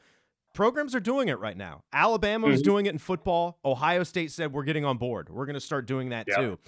[0.53, 1.83] programs are doing it right now.
[1.91, 2.69] Alabama is mm-hmm.
[2.69, 3.59] doing it in football.
[3.65, 5.29] Ohio State said we're getting on board.
[5.29, 6.35] We're going to start doing that yeah.
[6.37, 6.59] too.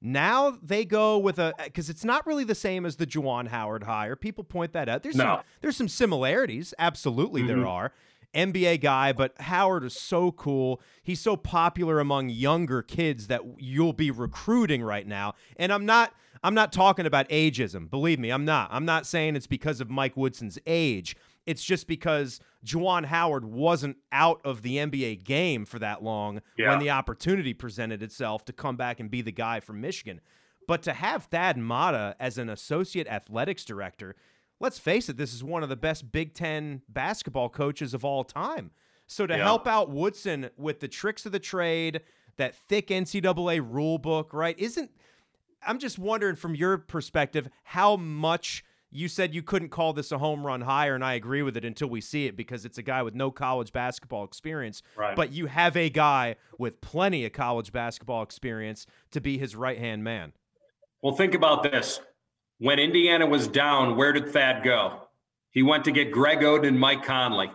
[0.00, 3.84] Now they go with a because it's not really the same as the Juwan Howard
[3.84, 4.14] hire.
[4.14, 5.02] People point that out.
[5.02, 5.24] There's no.
[5.24, 6.72] some there's some similarities.
[6.78, 7.60] Absolutely, mm-hmm.
[7.60, 7.92] there are.
[8.34, 10.80] NBA guy, but Howard is so cool.
[11.02, 15.34] He's so popular among younger kids that you'll be recruiting right now.
[15.56, 17.90] And I'm not I'm not talking about ageism.
[17.90, 18.68] Believe me, I'm not.
[18.72, 21.16] I'm not saying it's because of Mike Woodson's age.
[21.48, 26.68] It's just because Juwan Howard wasn't out of the NBA game for that long yeah.
[26.68, 30.20] when the opportunity presented itself to come back and be the guy from Michigan.
[30.66, 34.14] But to have Thad Matta as an associate athletics director,
[34.60, 38.24] let's face it, this is one of the best Big Ten basketball coaches of all
[38.24, 38.70] time.
[39.06, 39.42] So to yeah.
[39.42, 42.02] help out Woodson with the tricks of the trade,
[42.36, 44.58] that thick NCAA rule book, right?
[44.58, 44.90] Isn't
[45.66, 50.18] I'm just wondering from your perspective how much you said you couldn't call this a
[50.18, 52.82] home run hire, and I agree with it until we see it because it's a
[52.82, 54.82] guy with no college basketball experience.
[54.96, 55.14] Right.
[55.14, 59.78] But you have a guy with plenty of college basketball experience to be his right
[59.78, 60.32] hand man.
[61.02, 62.00] Well, think about this.
[62.58, 65.02] When Indiana was down, where did Thad go?
[65.50, 67.50] He went to get Greg Oden and Mike Conley.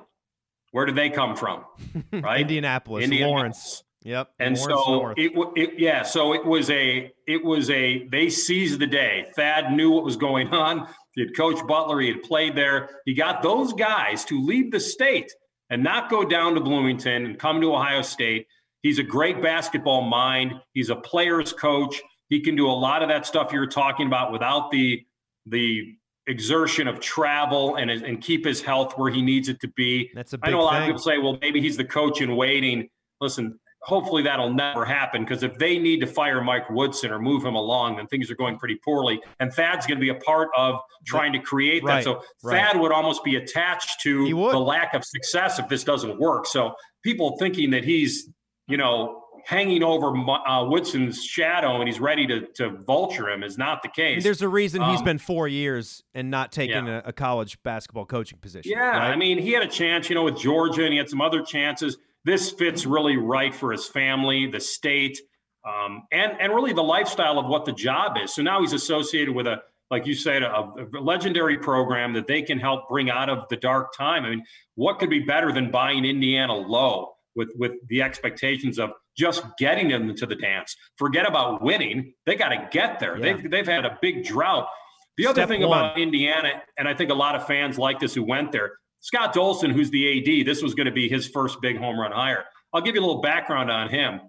[0.72, 1.66] Where did they come from?
[2.12, 2.42] Right?
[2.42, 3.84] Indianapolis, Indianapolis, Lawrence.
[4.04, 4.32] Yep.
[4.40, 5.18] And Lawrence so North.
[5.18, 9.28] it, it, yeah, so it was a, it was a, they seized the day.
[9.36, 10.88] Thad knew what was going on.
[11.16, 12.00] He had Coach Butler.
[12.00, 12.90] He had played there.
[13.06, 15.32] He got those guys to leave the state
[15.70, 18.48] and not go down to Bloomington and come to Ohio State.
[18.82, 20.54] He's a great basketball mind.
[20.74, 22.02] He's a player's coach.
[22.30, 25.06] He can do a lot of that stuff you're talking about without the
[25.46, 25.96] the
[26.28, 30.10] exertion of travel and and keep his health where he needs it to be.
[30.14, 30.82] That's a I know a lot thing.
[30.84, 32.90] of people say, well, maybe he's the coach in waiting.
[33.22, 37.44] Listen, hopefully that'll never happen because if they need to fire Mike Woodson or move
[37.44, 39.22] him along, then things are going pretty poorly.
[39.40, 42.04] And Thad's going to be a part of trying to create right, that.
[42.04, 42.58] So right.
[42.58, 46.48] Thad would almost be attached to the lack of success if this doesn't work.
[46.48, 48.30] So people thinking that he's,
[48.68, 53.58] you know, hanging over uh, Woodson's shadow and he's ready to, to vulture him is
[53.58, 54.18] not the case.
[54.18, 57.02] Mean, there's a reason um, he's been four years and not taking yeah.
[57.04, 58.72] a, a, college basketball coaching position.
[58.72, 58.92] Yeah.
[58.92, 59.12] Right?
[59.12, 61.42] I mean, he had a chance, you know, with Georgia and he had some other
[61.42, 65.20] chances this fits really right for his family, the state,
[65.68, 68.34] um, and and really the lifestyle of what the job is.
[68.34, 72.42] So now he's associated with a, like you said, a, a, legendary program that they
[72.42, 74.26] can help bring out of the dark time.
[74.26, 74.44] I mean,
[74.76, 79.90] what could be better than buying Indiana low with with the expectations of just getting
[79.90, 80.76] them into the dance?
[80.98, 83.18] Forget about winning; they got to get there.
[83.18, 83.36] Yeah.
[83.36, 84.68] They've they've had a big drought.
[85.16, 85.78] The other Step thing one.
[85.78, 89.36] about Indiana, and I think a lot of fans like this who went there, Scott
[89.36, 92.46] Dolson, who's the AD, this was going to be his first big home run hire.
[92.72, 94.22] I'll give you a little background on him.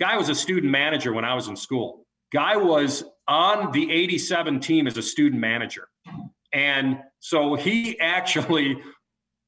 [0.00, 2.06] Guy was a student manager when I was in school.
[2.32, 5.86] Guy was on the 87 team as a student manager.
[6.50, 8.80] And so he actually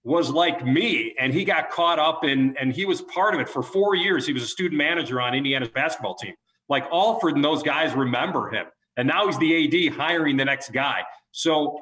[0.04, 3.48] was like me and he got caught up in and he was part of it
[3.48, 4.26] for four years.
[4.26, 6.34] He was a student manager on Indiana's basketball team.
[6.68, 8.66] Like Alford and those guys remember him.
[8.98, 11.04] And now he's the AD hiring the next guy.
[11.32, 11.80] So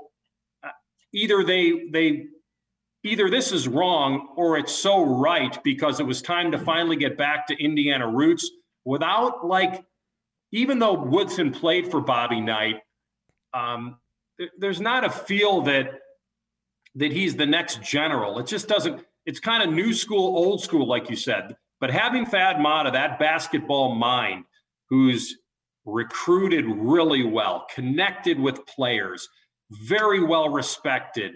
[0.62, 0.68] uh,
[1.12, 2.28] either they they
[3.04, 7.16] either this is wrong or it's so right because it was time to finally get
[7.16, 8.50] back to Indiana roots
[8.84, 9.84] without like,
[10.52, 12.80] even though Woodson played for Bobby Knight,
[13.54, 13.98] um,
[14.58, 16.00] there's not a feel that
[16.94, 18.38] that he's the next general.
[18.38, 19.04] It just doesn't.
[19.24, 21.56] It's kind of new school, old school, like you said.
[21.80, 24.44] But having Thad Matta, that basketball mind,
[24.90, 25.36] who's
[25.84, 29.28] recruited really well, connected with players,
[29.70, 31.32] very well respected,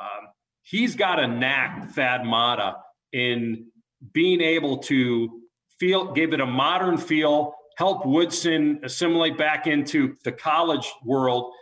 [0.00, 0.28] um,
[0.64, 2.76] he's got a knack, Thad Matta,
[3.12, 3.66] in
[4.12, 5.40] being able to
[5.78, 11.52] feel, give it a modern feel, help Woodson assimilate back into the college world.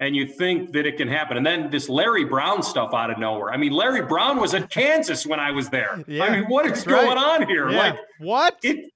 [0.00, 1.36] And you think that it can happen.
[1.36, 3.52] And then this Larry Brown stuff out of nowhere.
[3.52, 6.02] I mean, Larry Brown was at Kansas when I was there.
[6.08, 7.04] Yeah, I mean, what is right.
[7.04, 7.70] going on here?
[7.70, 7.78] Yeah.
[7.78, 8.58] Like, what?
[8.64, 8.90] It,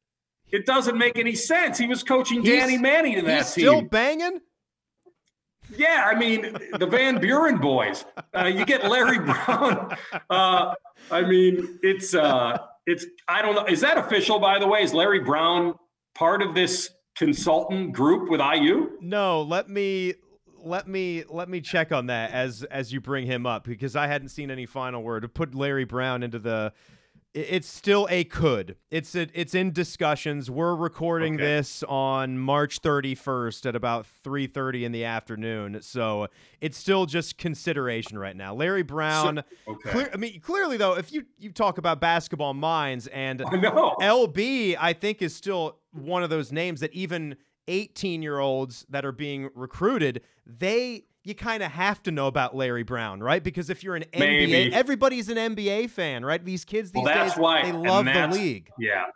[0.51, 1.79] it doesn't make any sense.
[1.79, 3.63] He was coaching He's- Danny Manning in that He's team.
[3.63, 4.41] still banging?
[5.77, 8.05] Yeah, I mean the Van Buren boys.
[8.35, 9.97] Uh, you get Larry Brown.
[10.31, 10.75] Uh,
[11.11, 13.65] I mean, it's uh, it's I don't know.
[13.67, 14.39] Is that official?
[14.39, 15.75] By the way, is Larry Brown
[16.15, 18.93] part of this consultant group with IU?
[19.01, 20.15] No, let me
[20.63, 24.07] let me let me check on that as as you bring him up because I
[24.07, 26.73] hadn't seen any final word to put Larry Brown into the
[27.37, 28.77] it's still a could.
[28.91, 30.51] It's a, it's in discussions.
[30.51, 31.43] We're recording Okay.
[31.45, 35.83] this on March 31st at about 3:30 in the afternoon.
[35.83, 36.29] So,
[36.61, 38.55] it's still just consideration right now.
[38.55, 39.91] Larry Brown Okay.
[39.91, 43.95] clear, I mean clearly though, if you you talk about basketball minds and I know.
[44.01, 47.37] LB, I think, is still one of those names that even
[47.69, 52.55] 18 year olds that are being recruited, they you kind of have to know about
[52.55, 53.43] Larry Brown, right?
[53.43, 54.53] Because if you're an Maybe.
[54.53, 56.43] NBA, everybody's an NBA fan, right?
[56.43, 58.71] These kids these Well, that's days, why they love the league.
[58.79, 59.07] Yeah,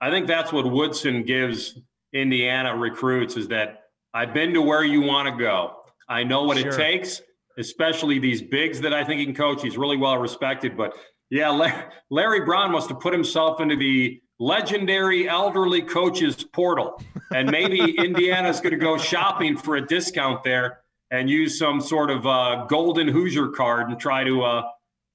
[0.00, 1.76] I think that's what Woodson gives
[2.12, 3.82] Indiana recruits is that
[4.14, 5.72] I've been to where you want to go.
[6.08, 6.68] I know what Sure.
[6.70, 7.20] it takes,
[7.58, 9.60] especially these bigs that I think he can coach.
[9.60, 10.76] He's really well respected.
[10.76, 10.96] But
[11.30, 17.02] yeah, La- Larry Brown must have put himself into the legendary elderly coaches portal,
[17.34, 20.78] and maybe Indiana's going to go shopping for a discount there
[21.10, 24.62] and use some sort of uh, golden Hoosier card and try to uh,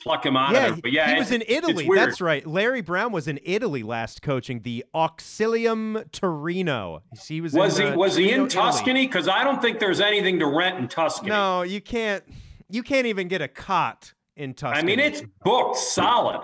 [0.02, 0.82] pluck him out Yeah, of there.
[0.84, 1.88] But yeah, he it- was in Italy.
[1.94, 2.46] That's right.
[2.48, 7.04] Larry Brown was in Italy last coaching the Auxilium Torino.
[7.28, 9.06] He was Was in, he uh, was he in Tuscany?
[9.08, 11.30] Because I don't think there's anything to rent in Tuscany.
[11.30, 12.24] No, you can't.
[12.70, 14.80] You can't even get a cot in Tuscany.
[14.82, 16.42] I mean it's booked solid.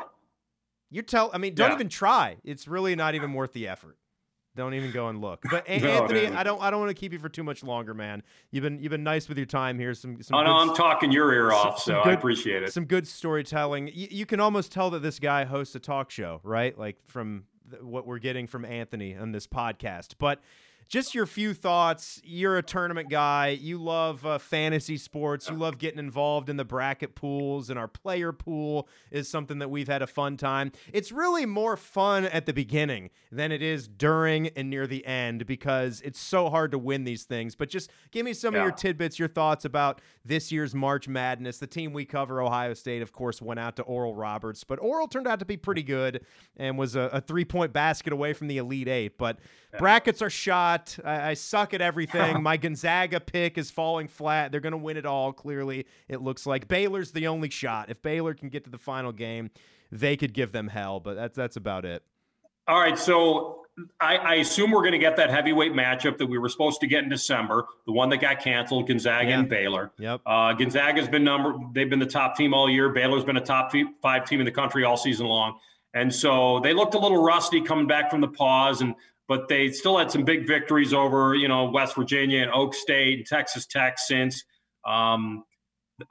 [0.89, 1.31] You tell.
[1.33, 1.75] I mean, don't Yeah.
[1.75, 2.37] even try.
[2.43, 3.97] It's really not even worth the effort.
[4.57, 5.43] Don't even go and look.
[5.49, 6.35] But A- No, Anthony, no.
[6.37, 6.61] I don't.
[6.61, 8.23] I don't want to keep you for too much longer, man.
[8.51, 9.93] You've been you've been nice with your time here.
[9.93, 12.73] Some some Oh no, good I'm talking your ear off, some so I appreciate it.
[12.73, 13.87] some good storytelling.
[13.93, 16.77] You, you can almost tell that this guy hosts a talk show, right?
[16.77, 20.15] Like from th- what we're getting from Anthony on this podcast.
[20.19, 20.41] But
[20.87, 22.21] just your few thoughts.
[22.23, 23.49] You're a tournament guy.
[23.49, 25.49] You love uh, fantasy sports.
[25.49, 29.69] You love getting involved in the bracket pools, and our player pool is something that
[29.69, 30.71] we've had a fun time.
[30.93, 35.45] It's really more fun at the beginning than it is during and near the end
[35.45, 37.55] because it's so hard to win these things.
[37.55, 41.57] But just give me some of your tidbits, your thoughts about this year's March Madness.
[41.57, 45.07] The team we cover, Ohio State, of course, went out to Oral Roberts, but Oral
[45.07, 48.47] turned out to be pretty good and was a, a three point basket away from
[48.47, 49.17] the Elite Eight.
[49.17, 49.39] But
[49.79, 50.97] brackets are shot.
[51.03, 52.41] I, I suck at everything.
[52.43, 54.51] My Gonzaga pick is falling flat.
[54.51, 56.67] They're going to win it all, clearly, it looks like.
[56.67, 57.89] Baylor's the only shot.
[57.89, 59.51] If Baylor can get to the final game,
[59.91, 62.03] they could give them hell, but that's, that's about it.
[62.67, 63.61] All right, so
[64.01, 66.87] I, I assume we're going to get that heavyweight matchup that we were supposed to
[66.87, 69.39] get in December, the one that got canceled, Gonzaga Yeah.
[69.39, 69.91] and Baylor.
[69.99, 70.21] Yep.
[70.25, 72.89] Uh, Gonzaga's been number, they've been the top team all year.
[72.89, 73.71] Baylor's been a top
[74.01, 75.59] five team in the country all season long.
[75.93, 78.93] And so they looked a little rusty coming back from the pause, and
[79.27, 83.17] but they still had some big victories over, you know, West Virginia and Oak State
[83.19, 84.43] and Texas Tech since.
[84.85, 85.43] Um,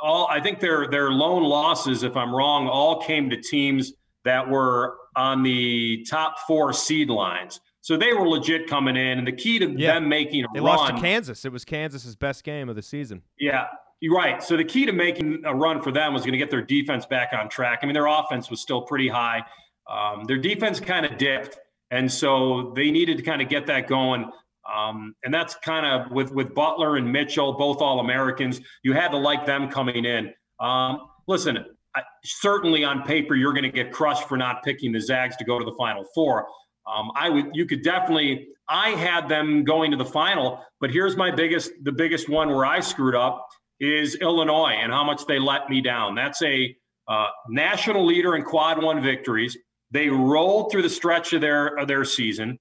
[0.01, 3.93] all I think their their lone losses, if I'm wrong, all came to teams
[4.25, 7.61] that were on the top four seed lines.
[7.83, 9.95] So they were legit coming in, and the key to Yeah.
[9.95, 10.77] them making a They run.
[10.77, 11.45] lost to Kansas.
[11.45, 13.23] It was Kansas's best game of the season.
[13.39, 13.67] Yeah,
[14.01, 14.43] you're right.
[14.43, 17.07] So the key to making a run for them was going to get their defense
[17.07, 17.79] back on track.
[17.83, 19.45] I mean, their offense was still pretty high.
[19.89, 21.57] Um, their defense kind of dipped,
[21.91, 24.31] and so they needed to kind of get that going.
[24.73, 28.61] Um, and that's kind of with with Butler and Mitchell, both All Americans.
[28.83, 30.33] You had to like them coming in.
[30.59, 31.65] Um, listen,
[31.95, 35.45] I, certainly on paper you're going to get crushed for not picking the Zags to
[35.45, 36.47] go to the Final Four.
[36.87, 38.49] Um, I would, you could definitely.
[38.69, 42.67] I had them going to the final, but here's my biggest, the biggest one where
[42.67, 43.47] I screwed up
[43.79, 46.17] is Illinois and how much they let me down.
[46.17, 46.75] That's a
[47.07, 49.57] uh, national leader in quad one victories.
[49.91, 52.59] They rolled through the stretch of their of their season.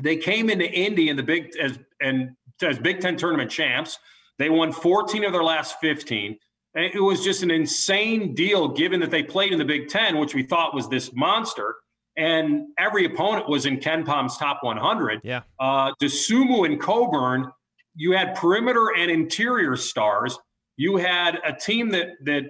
[0.00, 3.98] They came into Indy in the big as and as Big Ten tournament champs.
[4.38, 6.38] They won 14 of their last 15.
[6.74, 10.18] And it was just an insane deal, given that they played in the Big Ten,
[10.18, 11.76] which we thought was this monster.
[12.18, 15.20] And every opponent was in KenPom's top 100.
[15.24, 15.42] Yeah.
[15.58, 17.50] Uh, Dosunmu and Cockburn,
[17.94, 20.38] you had perimeter and interior stars.
[20.76, 22.44] You had a team that that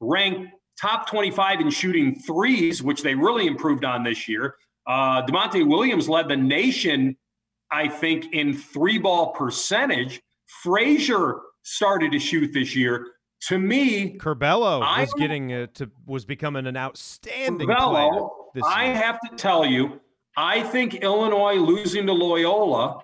[0.00, 4.56] ranked top 25 in shooting threes, which they really improved on this year.
[4.86, 7.16] Uh, Da'Monte Williams led the nation,
[7.70, 10.20] I think, in three ball percentage.
[10.62, 13.06] Frazier started to shoot this year.
[13.48, 18.10] To me, Curbelo I was getting uh, to was becoming an outstanding player
[18.52, 18.94] this I year.
[18.96, 20.00] have to tell you,
[20.36, 23.00] I think Illinois losing to Loyola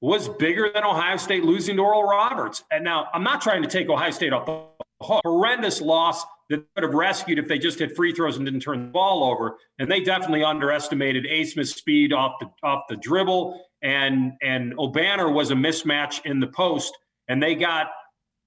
[0.00, 2.62] was bigger than Ohio State losing to Oral Roberts.
[2.70, 4.62] And now I'm not trying to take Ohio State off the
[5.02, 5.22] hook.
[5.24, 8.86] Horrendous loss that could have rescued if they just hit free throws and didn't turn
[8.86, 9.56] the ball over.
[9.78, 13.64] And they definitely underestimated Abmas's speed off the off the dribble.
[13.82, 16.92] And and Obanor was a mismatch in the post.
[17.28, 17.86] And they got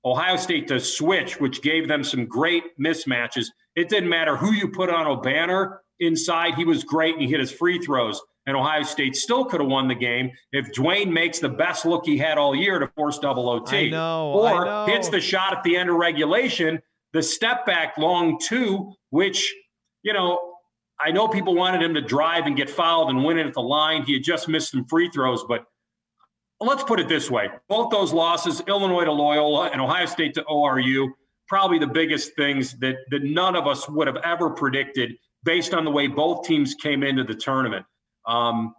[0.06, 3.46] Ohio State to switch, which gave them some great mismatches.
[3.76, 7.40] It didn't matter who you put on Obanor inside, he was great and he hit
[7.40, 8.22] his free throws.
[8.46, 12.06] And Ohio State still could have won the game if Duane makes the best look
[12.06, 13.88] he had all year to force double OT.
[13.88, 14.94] I know, Or I know.
[14.94, 16.82] hits the shot at the end of regulation,
[17.14, 19.54] the step back long two, which,
[20.02, 20.40] you know,
[21.00, 23.62] I know people wanted him to drive and get fouled and win it at the
[23.62, 24.04] line.
[24.04, 25.66] He had just missed some free throws, but
[26.60, 27.50] let's put it this way.
[27.70, 31.08] Both those losses illinois to loyola and ohio state to oru
[31.48, 35.84] probably the biggest things that that none of us would have ever predicted based on
[35.84, 37.86] the way both teams came into the tournament.
[38.26, 38.74] Um,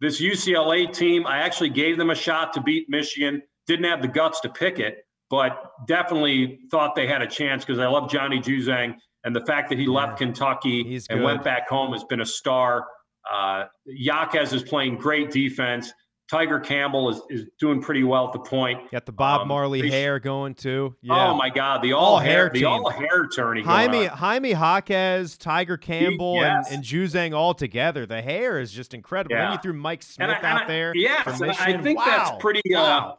[0.00, 3.42] this ucla team i actually gave them a shot to beat michigan.
[3.66, 4.98] Didn't have the guts to pick it
[5.30, 9.68] but definitely thought they had a chance because i love johnny juzang and the fact
[9.70, 11.24] that he left kentucky He's and good.
[11.24, 12.86] went back home has been a star
[13.30, 15.92] uh, Jaquez is playing great defense.
[16.30, 18.90] Tiger Campbell is, is doing pretty well at the point.
[18.90, 20.96] Got the Bob Um, Marley they hair going too.
[21.02, 21.28] Yeah.
[21.30, 24.06] Oh my God, the All all, hair hair, the all hair going Jaime.
[24.06, 26.68] Jaime Jaquez, Tiger Campbell, yes.
[26.68, 28.06] and, and Juzang all together.
[28.06, 29.36] The hair is just incredible.
[29.36, 29.52] Then Yeah.
[29.52, 30.92] you threw Mike Smith I- out I- there.
[30.96, 32.04] Yes, I think Wow.
[32.06, 33.18] that's pretty uh, Wow.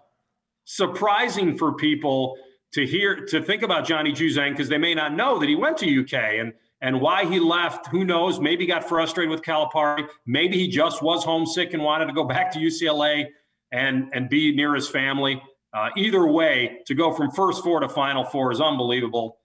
[0.66, 2.38] Surprising for people
[2.74, 5.78] to hear to think about Johnny Juzang because they may not know that he went
[5.78, 7.88] to UK and and why he left.
[7.88, 8.40] Who knows?
[8.40, 10.08] Maybe got frustrated with Calipari.
[10.26, 13.28] Maybe he just was homesick and wanted to go back to UCLA
[13.72, 15.42] and and be near his family.
[15.74, 19.38] Uh, either way, to go from first four to final four is unbelievable.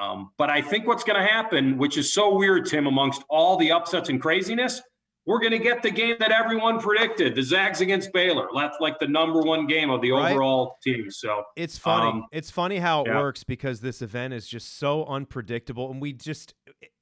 [0.00, 3.56] Um, but I think what's going to happen, which is so weird, Tim, amongst all
[3.56, 4.80] the upsets and craziness,
[5.24, 8.48] we're going to get the game that everyone predicted: the Zags against Baylor.
[8.54, 10.32] That's like the number one game of the Right.
[10.32, 11.10] overall team.
[11.10, 12.10] So It's funny.
[12.10, 13.18] Um, it's funny how it yeah.
[13.18, 16.54] works because this event is just so unpredictable, and we just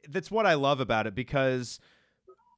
[0.08, 1.78] that's what I love about it because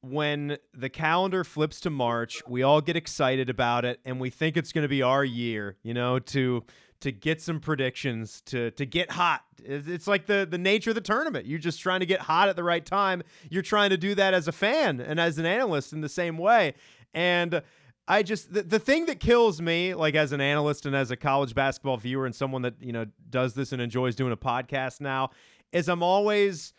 [0.01, 4.57] when the calendar flips to March, we all get excited about it, and we think
[4.57, 6.63] it's going to be our year, you know, to
[7.03, 9.43] to get some predictions, to to get hot.
[9.63, 11.45] It's like the the nature of the tournament.
[11.45, 13.23] You're just trying to get hot at the right time.
[13.49, 16.37] You're trying to do that as a fan and as an analyst in the same
[16.37, 16.73] way,
[17.13, 17.61] and.
[18.05, 21.15] I just the, the thing that kills me, like as an analyst and as a
[21.15, 24.99] college basketball viewer and someone that, you know, does this and enjoys doing a podcast
[24.99, 25.29] now,
[25.71, 26.73] is I'm always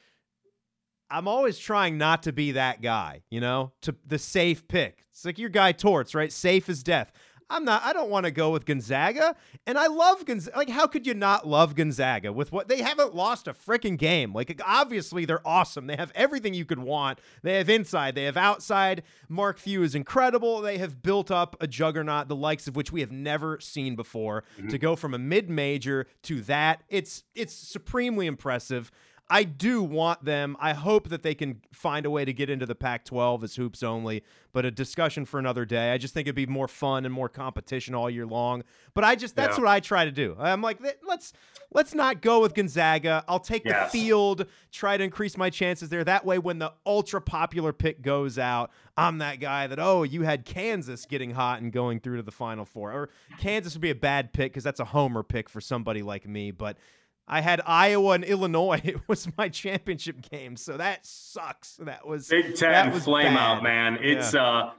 [1.10, 5.06] I'm always trying not to be that guy, you know, to the safe pick.
[5.12, 6.30] It's like your guy Torts, right?
[6.30, 7.10] Safe as death.
[7.50, 7.82] I'm not.
[7.84, 9.36] I don't want to go with Gonzaga,
[9.66, 10.56] and I love Gonzaga.
[10.56, 14.32] Like, how could you not love Gonzaga with what they haven't lost a freaking game?
[14.32, 15.86] Like, obviously they're awesome.
[15.86, 17.20] They have everything you could want.
[17.42, 18.14] They have inside.
[18.14, 19.02] They have outside.
[19.28, 20.60] Mark Few is incredible.
[20.60, 24.44] They have built up a juggernaut, the likes of which we have never seen before.
[24.58, 24.68] Mm-hmm.
[24.68, 28.90] To go from a mid major to that, it's it's supremely impressive.
[29.30, 30.56] I do want them.
[30.60, 33.56] I hope that they can find a way to get into the Pac 12 as
[33.56, 34.22] hoops only,
[34.52, 35.92] but a discussion for another day.
[35.92, 38.64] I just think it'd be more fun and more competition all year long.
[38.92, 39.64] But I just, that's yeah.
[39.64, 40.36] what I try to do.
[40.38, 41.32] I'm like, let's.
[41.72, 43.24] Let's not go with Gonzaga.
[43.26, 43.90] I'll take yes.
[43.90, 46.04] the field, try to increase my chances there.
[46.04, 50.22] That way, when the ultra popular pick goes out, I'm that guy that, oh, you
[50.22, 52.92] had Kansas getting hot and going through to the Final Four.
[52.92, 53.10] Or
[53.40, 56.52] Kansas would be a bad pick because that's a homer pick for somebody like me.
[56.52, 56.78] But
[57.26, 58.80] I had Iowa and Illinois.
[58.84, 61.76] It was my championship game, so that sucks.
[61.76, 63.38] That was Big Ten was flame bad.
[63.38, 63.98] out, man.
[64.00, 64.42] It's yeah.
[64.42, 64.72] uh,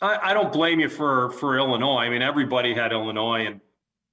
[0.00, 2.02] I, I don't blame you for for Illinois.
[2.02, 3.60] I mean, everybody had Illinois, and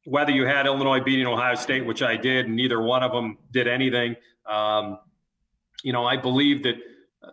[0.05, 3.38] whether you had Illinois beating Ohio State, which I did, and neither one of them
[3.51, 4.15] did anything.
[4.45, 4.99] Um,
[5.83, 6.75] you know, I believe that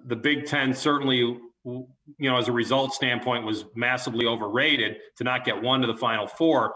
[0.05, 1.89] the Big Ten certainly, you
[2.19, 6.27] know, as a result standpoint, was massively overrated to not get one to the Final
[6.27, 6.75] Four.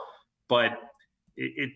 [0.49, 0.73] But
[1.37, 1.71] it, it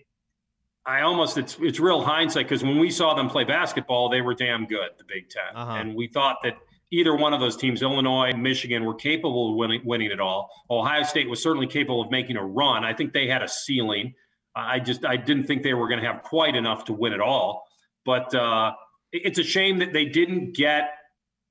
[0.85, 4.35] I almost it's it's real hindsight because when we saw them play basketball, they were
[4.35, 5.72] damn good, the Big 10 uh-huh.
[5.78, 6.55] and we thought that
[6.93, 10.51] either one of those teams, Illinois, Michigan, were capable of winning, winning it all.
[10.70, 12.85] Ohio State was certainly capable of making a run.
[12.85, 14.14] I think they had a ceiling.
[14.55, 17.20] I just I didn't think they were going to have quite enough to win it
[17.20, 17.64] all.
[18.05, 18.72] But uh,
[19.12, 20.91] it's a shame that they didn't get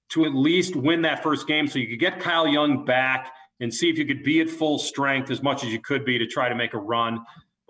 [0.09, 3.73] to at least win that first game, so you could get Kyle Young back and
[3.73, 6.27] see if you could be at full strength as much as you could be to
[6.27, 7.19] try to make a run.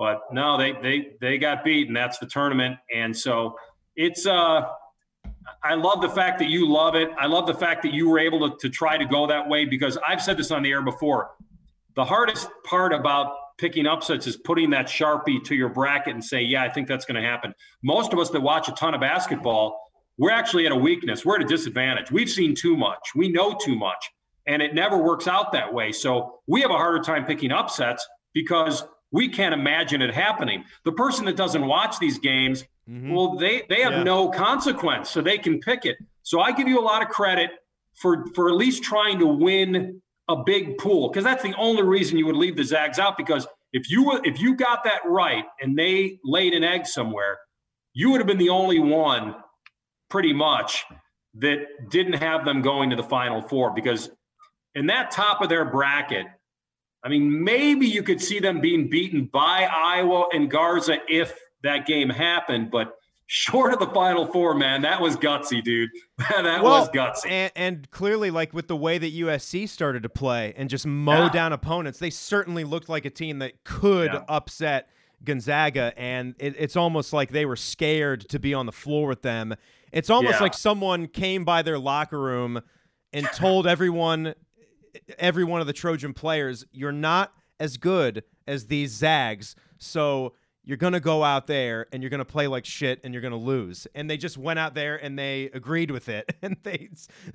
[0.01, 2.75] But no, they they they got beat, and that's the tournament.
[2.91, 3.55] And so
[3.95, 4.63] it's uh
[5.63, 7.09] I love the fact that you love it.
[7.19, 9.65] I love the fact that you were able to, to try to go that way
[9.65, 11.29] because I've said this on the air before.
[11.95, 16.41] The hardest part about picking upsets is putting that sharpie to your bracket and say,
[16.41, 17.53] yeah, I think that's going to happen.
[17.83, 19.79] Most of us that watch a ton of basketball,
[20.17, 21.23] we're actually at a weakness.
[21.23, 22.09] We're at a disadvantage.
[22.09, 23.11] We've seen too much.
[23.15, 24.03] We know too much.
[24.47, 25.91] And it never works out that way.
[25.91, 30.63] So we have a harder time picking upsets because we can't imagine it happening.
[30.85, 33.13] The person that doesn't watch these games, mm-hmm.
[33.13, 34.03] well, they they have yeah.
[34.03, 35.97] no consequence, so they can pick it.
[36.23, 37.51] So I give you a lot of credit
[37.95, 42.17] for for at least trying to win a big pool because that's the only reason
[42.17, 43.17] you would leave the Zags out.
[43.17, 47.37] Because if you if you got that right and they laid an egg somewhere,
[47.93, 49.35] you would have been the only one,
[50.09, 50.85] pretty much,
[51.35, 54.09] that didn't have them going to the Final Four because
[54.75, 56.25] in that top of their bracket
[57.03, 61.85] I mean, maybe you could see them being beaten by Iowa and Garza if that
[61.85, 62.97] game happened, but
[63.33, 65.89] short of the final four, man, that was gutsy, dude.
[66.17, 67.29] that well, was gutsy.
[67.29, 71.23] And, and, clearly, like with the way that USC started to play and just mow
[71.23, 71.29] yeah.
[71.29, 74.23] down opponents, they certainly looked like a team that could yeah.
[74.27, 74.89] upset
[75.23, 75.93] Gonzaga.
[75.95, 79.55] And it, it's almost like they were scared to be on the floor with them.
[79.93, 80.43] It's almost yeah.
[80.43, 82.61] like someone came by their locker room
[83.13, 84.33] and told everyone
[85.17, 89.55] every one of the Trojan players, you're not as good as these Zags.
[89.77, 90.33] So
[90.63, 93.21] you're going to go out there and you're going to play like shit and you're
[93.21, 93.87] going to lose.
[93.95, 96.29] And they just went out there and they agreed with it.
[96.43, 96.89] And they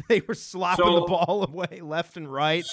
[0.09, 2.65] they were slopping so, the ball away left and right.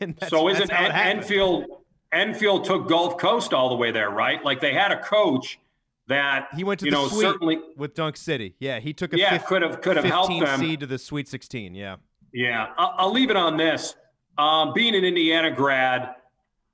[0.00, 1.64] And so isn't en- Enfield
[2.12, 4.44] Enfield took Gulf Coast all the way there, right?
[4.44, 5.60] Like they had a coach
[6.08, 8.56] that he went to you the know, certainly with Dunk City.
[8.58, 11.28] Yeah, he took a yeah could have could have helped them seed to the Sweet
[11.28, 11.74] 16.
[11.74, 11.96] Yeah,
[12.32, 12.72] yeah.
[12.76, 13.94] I'll, I'll leave it on this.
[14.38, 16.14] Um, being an Indiana grad,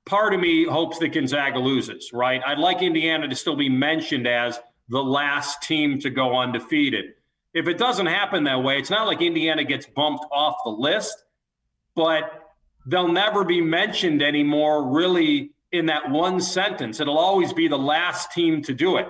[0.05, 2.41] part of me hopes that Gonzaga loses, right?
[2.45, 4.59] I'd like Indiana to still be mentioned as
[4.89, 7.13] the last team to go undefeated.
[7.53, 11.23] If it doesn't happen that way, it's not like Indiana gets bumped off the list,
[11.95, 12.41] but
[12.85, 16.99] they'll never be mentioned anymore, really, in that one sentence.
[16.99, 19.07] It'll always be the last team to do it.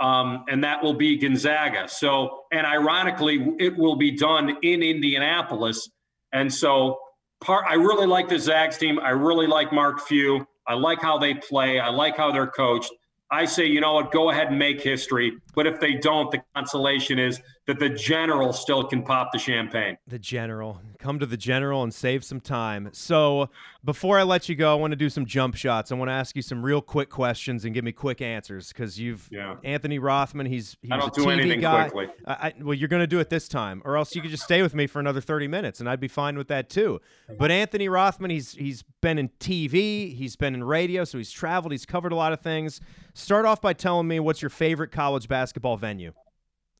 [0.00, 1.88] Um, and that will be Gonzaga.
[1.88, 5.90] So, and ironically, it will be done in Indianapolis.
[6.32, 7.00] And so
[7.40, 8.98] part I really like the Zags team.
[9.00, 10.46] I really like Mark Few.
[10.66, 11.80] I like how they play.
[11.80, 12.92] I like how they're coached.
[13.30, 15.36] I say, you know what, go ahead and make history.
[15.58, 19.98] But if they don't, the consolation is that the general still can pop the champagne.
[20.06, 20.80] The general.
[21.00, 22.90] Come to the general and save some time.
[22.92, 23.50] So
[23.84, 25.90] before I let you go, I want to do some jump shots.
[25.90, 29.00] I want to ask you some real quick questions and give me quick answers because
[29.00, 29.56] you've yeah.
[29.64, 30.46] Anthony Rothman.
[30.46, 31.88] He's he's I don't a do TV anything guy.
[31.88, 32.14] quickly.
[32.24, 34.44] I, I, well, you're going to do it this time, or else you could just
[34.44, 37.00] stay with me for another 30 minutes, and I'd be fine with that too.
[37.36, 41.72] But Anthony Rothman, he's he's been in TV, he's been in radio, so he's traveled,
[41.72, 42.80] he's covered a lot of things.
[43.14, 46.12] Start off by telling me what's your favorite college basketball venue.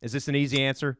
[0.02, 0.98] Is this an easy answer?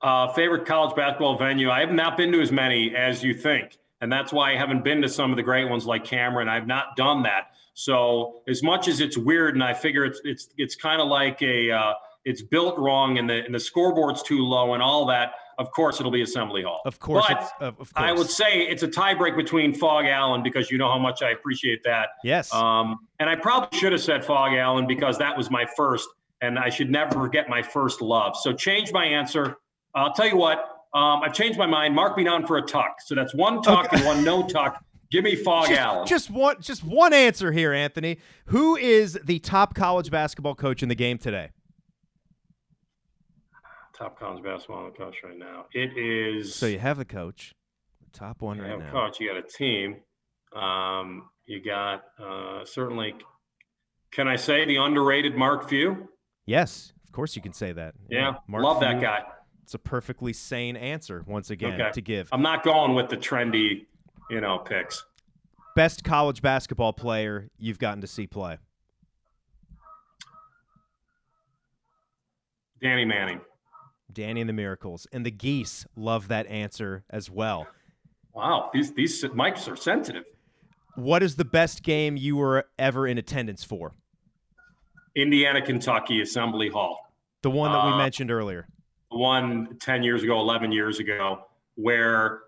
[0.00, 1.70] Uh, favorite college basketball venue?
[1.70, 3.78] I have not been to as many as you think.
[4.00, 6.48] And that's why I haven't been to some of the great ones like Cameron.
[6.48, 7.52] I've not done that.
[7.74, 11.40] So as much as it's weird, and I figure it's it's it's kind of like
[11.40, 15.34] a uh, it's built wrong, and the and the scoreboard's too low, and all that.
[15.58, 16.80] Of course, it'll be Assembly Hall.
[16.84, 17.92] Of course, but it's, uh, of course.
[17.94, 21.30] I would say it's a tiebreak between Phog Allen because you know how much I
[21.30, 22.08] appreciate that.
[22.24, 22.52] Yes.
[22.52, 26.08] Um, and I probably should have said Phog Allen because that was my first,
[26.42, 28.36] and I should never forget my first love.
[28.36, 29.56] So change my answer.
[29.94, 30.58] I'll tell you what.
[30.94, 31.94] Um, I've changed my mind.
[31.94, 32.96] Mark me down for a tuck.
[33.06, 33.96] So that's one tuck Okay.
[33.96, 34.84] and one no tuck.
[35.10, 36.06] Give me Phog just, Allen.
[36.06, 38.18] just one just one answer here, Anthony.
[38.46, 41.50] Who is the top college basketball coach in the game today?
[43.96, 45.66] Top college basketball coach right now.
[45.72, 46.54] It is.
[46.54, 47.54] So you have the coach,
[48.02, 48.90] the top one you right have a now.
[48.90, 49.20] coach.
[49.20, 49.96] You got a team.
[50.54, 53.14] Um, you got uh, certainly.
[54.10, 56.08] Can I say the underrated Mark Few?
[56.46, 57.94] Yes, of course you can say that.
[58.10, 59.22] Yeah, love that guy.
[59.62, 61.90] It's a perfectly sane answer once again Okay.
[61.92, 62.28] to give.
[62.32, 63.86] I'm not going with the trendy,
[64.28, 65.04] you know, picks.
[65.76, 68.58] Best college basketball player you've gotten to see play.
[72.82, 73.40] Danny Manning.
[74.12, 75.06] Danny and the Miracles.
[75.12, 77.66] And the Geese love that answer as well.
[78.34, 80.24] Wow, these these mics are sensitive.
[80.96, 83.92] What is the best game you were ever in attendance for?
[85.14, 87.12] Indiana, Kentucky, Assembly Hall.
[87.42, 88.66] The one that we Uh, mentioned earlier.
[89.10, 92.40] One 10 years ago, 11 years ago, where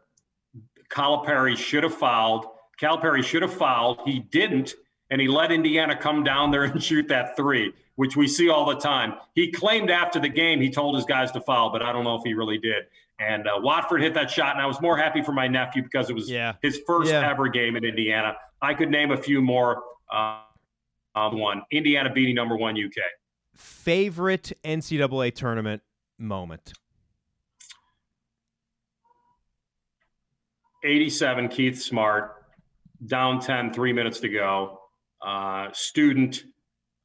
[0.88, 2.46] Calipari should have fouled.
[2.80, 4.00] Calipari should have fouled.
[4.04, 4.74] He didn't,
[5.10, 8.64] and he let Indiana come down there and shoot that three, which we see all
[8.66, 9.14] the time.
[9.34, 12.14] He claimed after the game he told his guys to foul, but I don't know
[12.16, 12.84] if he really did.
[13.18, 16.10] And uh, Watford hit that shot, and I was more happy for my nephew because
[16.10, 16.54] it was Yeah.
[16.62, 17.28] his first Yeah.
[17.30, 18.36] ever game in Indiana.
[18.60, 19.82] I could name a few more.
[20.10, 20.40] Uh,
[21.14, 23.02] one Indiana beating number one UK.
[23.54, 25.82] Favorite NCAA tournament
[26.18, 26.72] moment?
[30.84, 32.44] 87 Keith Smart,
[33.06, 34.80] down 10, three minutes to go.
[35.24, 36.44] Uh, student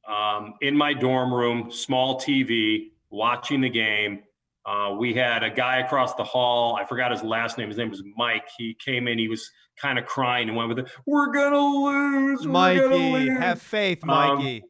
[0.06, 4.20] um, in my dorm room, small TV, watching the game.
[4.66, 6.76] Uh, we had a guy across the hall.
[6.76, 7.68] I forgot his last name.
[7.68, 8.44] His name was Mike.
[8.58, 9.18] He came in.
[9.18, 9.50] He was
[9.80, 10.90] kind of crying and went with it.
[11.06, 12.46] We're gonna lose.
[12.46, 14.62] We're gonna Mikey, lose." have faith, Um, Mikey.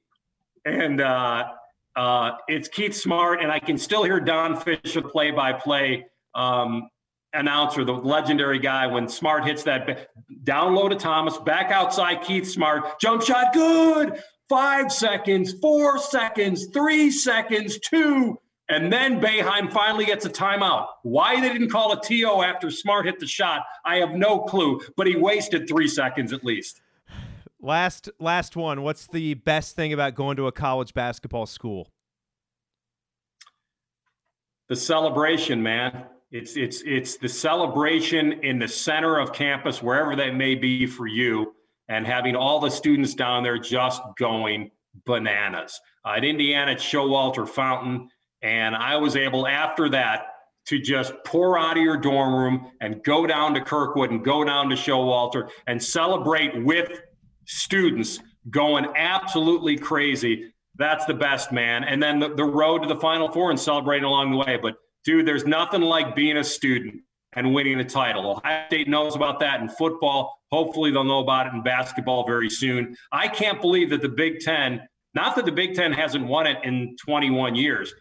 [0.64, 1.48] and uh,
[1.96, 6.88] uh, it's Keith Smart, and I can still hear Don Fisher, play-by-play um,
[7.32, 10.06] announcer, the legendary guy, when Smart hits that ba-
[10.44, 14.22] down low to Thomas, back outside Keith Smart, jump shot, good.
[14.48, 18.38] Five seconds, four seconds, three seconds, two,
[18.70, 20.86] and then Boeheim finally gets a timeout.
[21.02, 24.80] Why they didn't call a TO after Smart hit the shot, I have no clue.
[24.96, 26.80] But he wasted three seconds at least.
[27.60, 28.82] Last last one.
[28.82, 31.90] What's the best thing about going to a college basketball school?
[34.70, 36.06] the celebration, man.
[36.30, 41.08] It's it's it's the celebration in the center of campus, wherever that may be for
[41.08, 41.54] you,
[41.88, 44.70] and having all the students down there just going
[45.04, 45.78] bananas.
[46.04, 48.08] Uh, at Indiana, at Showalter Fountain,
[48.42, 50.26] and I was able after that
[50.66, 54.44] to just pour out of your dorm room and go down to Kirkwood and go
[54.44, 57.02] down to Showalter and celebrate with
[57.46, 58.20] students
[58.50, 60.52] going absolutely crazy.
[60.76, 61.84] That's the best, man.
[61.84, 64.58] And then the, the road to the Final Four and celebrating along the way.
[64.60, 67.02] But, dude, there's nothing like being a student
[67.34, 68.30] and winning a title.
[68.30, 70.38] Ohio State knows about that in football.
[70.50, 72.96] Hopefully, they'll know about it in basketball very soon.
[73.12, 74.80] I can't believe that the Big Ten,
[75.14, 77.92] not that the Big Ten hasn't won it in 21 years,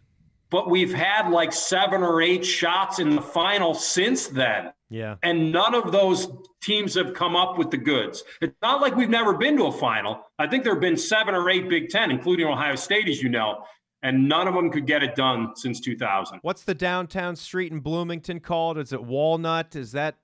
[0.52, 5.16] but we've had like seven or eight shots in the final since then Yeah.
[5.24, 6.28] and none of those
[6.62, 8.24] teams have come up with the goods.
[8.42, 10.22] It's not like we've never been to a final.
[10.40, 13.30] I think there have been seven or eight Big Ten, including Ohio State, as you
[13.30, 13.64] know,
[14.02, 16.40] and none of them could get it done since 2000.
[16.42, 18.78] What's the downtown street in Bloomington called?
[18.78, 19.76] Is it Walnut?
[19.76, 20.16] Is that,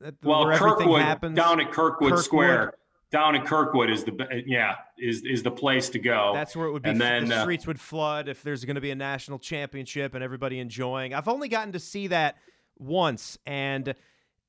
[0.00, 1.36] that Well, where everything Kirkwood happens?
[1.36, 2.24] down at Kirkwood, Kirkwood.
[2.24, 2.74] Square,
[3.14, 6.32] down in Kirkwood is the yeah is is the place to go.
[6.34, 6.90] That's where it would be.
[6.90, 10.14] And then, the uh, streets would flood if there's going to be a national championship
[10.14, 11.14] and everybody enjoying.
[11.14, 12.36] I've only gotten to see that
[12.76, 13.94] once, and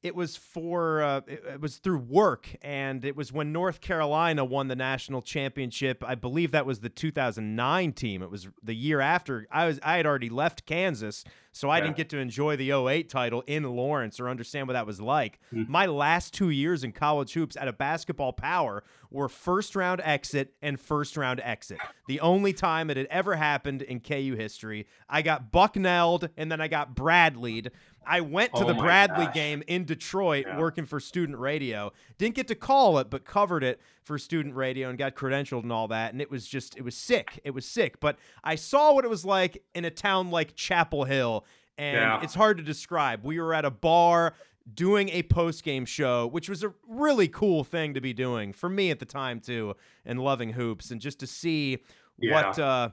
[0.05, 4.45] it was for uh, it, it was through work, and it was when North Carolina
[4.45, 6.03] won the national championship.
[6.05, 8.21] I believe that was the 2009 team.
[8.21, 11.85] It was the year after I was I had already left Kansas, so I Yeah.
[11.85, 15.39] didn't get to enjoy the 08 title in Lawrence or understand what that was like.
[15.49, 15.63] Hmm.
[15.67, 20.53] My last two years in college hoops at a basketball power were first round exit
[20.61, 21.79] and first round exit.
[22.07, 24.85] The only time it had ever happened in KU history.
[25.09, 27.71] I got Bucknelled and then I got Bradleyed.
[28.07, 29.33] I went to Oh the Bradley gosh.
[29.33, 30.59] game in Detroit Yeah.
[30.59, 31.91] working for student radio.
[32.17, 35.71] Didn't get to call it, but covered it for student radio and got credentialed and
[35.71, 36.11] all that.
[36.13, 37.39] And it was just, it was sick.
[37.43, 37.99] It was sick.
[37.99, 41.45] But I saw what it was like in a town like Chapel Hill.
[41.77, 42.21] And Yeah.
[42.23, 43.23] it's hard to describe.
[43.23, 44.33] We were at a bar
[44.73, 48.69] doing a post game show, which was a really cool thing to be doing for
[48.69, 49.75] me at the time too,
[50.05, 51.79] and loving hoops, and just to see
[52.17, 52.33] Yeah.
[52.33, 52.89] what uh,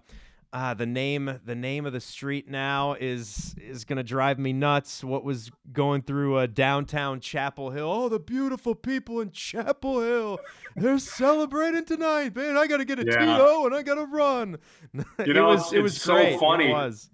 [0.53, 5.03] uh, the name the name of the street now is is gonna drive me nuts.
[5.03, 7.91] What was going through uh, downtown Chapel Hill?
[7.91, 10.39] Oh, the beautiful people in Chapel Hill,
[10.77, 12.57] they're celebrating tonight, man.
[12.57, 13.37] I gotta get a Yeah.
[13.39, 14.59] TO and I gotta run.
[15.25, 16.35] You know, it it's- was it was so great.
[16.35, 16.69] It funny.
[16.71, 17.09] was.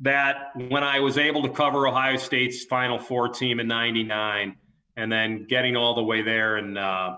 [0.00, 4.56] that when I was able to cover Ohio State's Final Four team in '99,
[4.96, 7.16] and then getting all the way there and uh,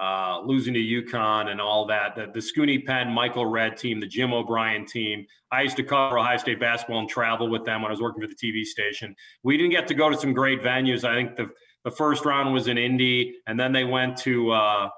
[0.00, 4.06] uh, losing to UConn and all that, the, the Scoonie Penn, Michael Redd team, the
[4.06, 5.24] Jim O'Brien team.
[5.52, 8.20] I used to cover Ohio State basketball and travel with them when I was working
[8.20, 9.14] for the TV station.
[9.44, 11.04] We didn't get to go to some great venues.
[11.04, 11.50] I think the
[11.84, 14.88] the first round was in Indy, and then they went to uh,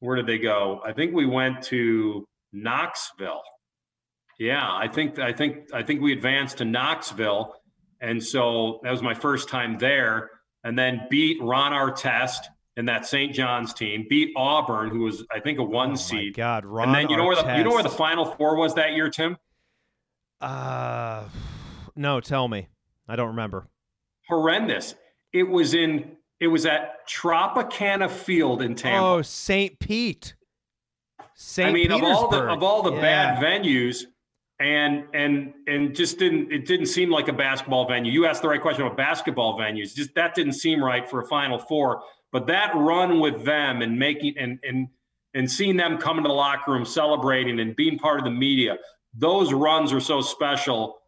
[0.00, 0.80] where did they go?
[0.84, 3.42] I think we went to Knoxville.
[4.38, 7.54] Yeah, I think I think I think we advanced to Knoxville,
[8.00, 10.30] and so that was my first time there.
[10.64, 12.40] And then beat Ron Artest
[12.76, 13.34] and that St.
[13.34, 14.06] John's team.
[14.08, 16.34] Beat Auburn, who was I think a one Oh my seed.
[16.34, 18.74] God, Ron and then you know where the you know where the Final Four was
[18.74, 19.36] that year, Tim?
[20.40, 21.24] Uh,
[21.94, 22.68] no, tell me.
[23.08, 23.68] I don't remember.
[24.28, 24.94] Horrendous.
[25.32, 29.06] It was in it was at Tropicana Field in Tampa.
[29.06, 29.78] Oh, St.
[29.78, 30.34] Pete.
[31.34, 31.68] St.
[31.68, 33.00] I mean, of all the of all the Yeah.
[33.00, 34.04] bad venues,
[34.60, 38.10] and and and just didn't it didn't seem like a basketball venue.
[38.12, 39.94] You asked the right question about basketball venues.
[39.94, 42.02] Just that didn't seem right for a Final Four.
[42.32, 44.88] But that run with them and making and and
[45.34, 48.78] and seeing them come into the locker room celebrating and being part of the media,
[49.14, 50.98] those runs are so special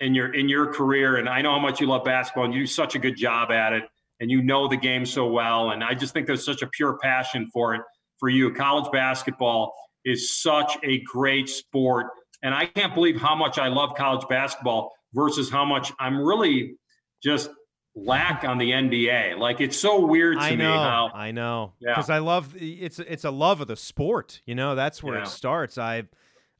[0.00, 1.16] in your in your career.
[1.16, 3.50] And I know how much you love basketball, and you do such a good job
[3.50, 3.84] at it,
[4.20, 5.70] and you know the game so well.
[5.70, 7.82] And I just think there's such a pure passion for it
[8.18, 8.52] for you.
[8.52, 9.74] College basketball
[10.04, 12.06] is such a great sport.
[12.42, 16.76] And I can't believe how much I love college basketball versus how much I'm really
[17.22, 17.50] just
[17.94, 19.36] lack on the NBA.
[19.38, 21.90] Like it's so weird to I me know, how I know, Yeah.
[21.94, 24.42] because I love it's it's a love of the sport.
[24.46, 25.22] You know, that's where Yeah.
[25.22, 25.76] it starts.
[25.78, 26.04] I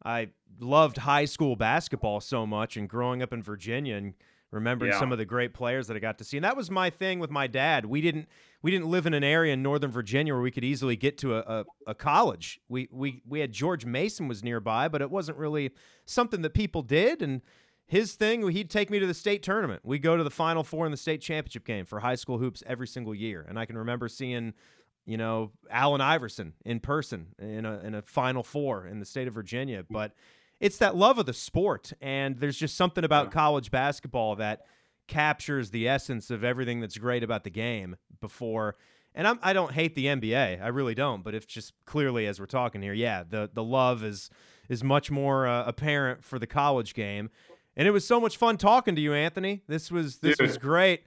[0.04, 0.28] I
[0.58, 4.14] loved high school basketball so much, and growing up in Virginia and
[4.50, 4.98] remembering Yeah.
[4.98, 6.36] some of the great players that I got to see.
[6.36, 7.86] And that was my thing with my dad.
[7.86, 8.28] We didn't
[8.62, 11.36] we didn't live in an area in Northern Virginia where we could easily get to
[11.36, 12.60] a, a, a college.
[12.68, 15.70] We we we had George Mason was nearby, but it wasn't really
[16.04, 17.22] something that people did.
[17.22, 17.42] And
[17.90, 19.80] his thing, he'd take me to the state tournament.
[19.82, 22.62] We go to the Final Four in the state championship game for high school hoops
[22.64, 23.44] every single year.
[23.48, 24.54] And I can remember seeing,
[25.06, 29.26] you know, Allen Iverson in person in a in a Final Four in the state
[29.26, 29.84] of Virginia.
[29.90, 30.12] But
[30.60, 34.66] it's that love of the sport, and there's just something about college basketball that
[35.08, 38.76] captures the essence of everything that's great about the game before.
[39.16, 41.24] And I'm, I don't hate the NBA, I really don't.
[41.24, 44.30] But it's just clearly as we're talking here, yeah, the the love is
[44.68, 47.30] is much more uh, apparent for the college game.
[47.80, 49.62] And it was so much fun talking to you, Anthony.
[49.66, 50.48] This was this Dude.
[50.48, 51.00] was great.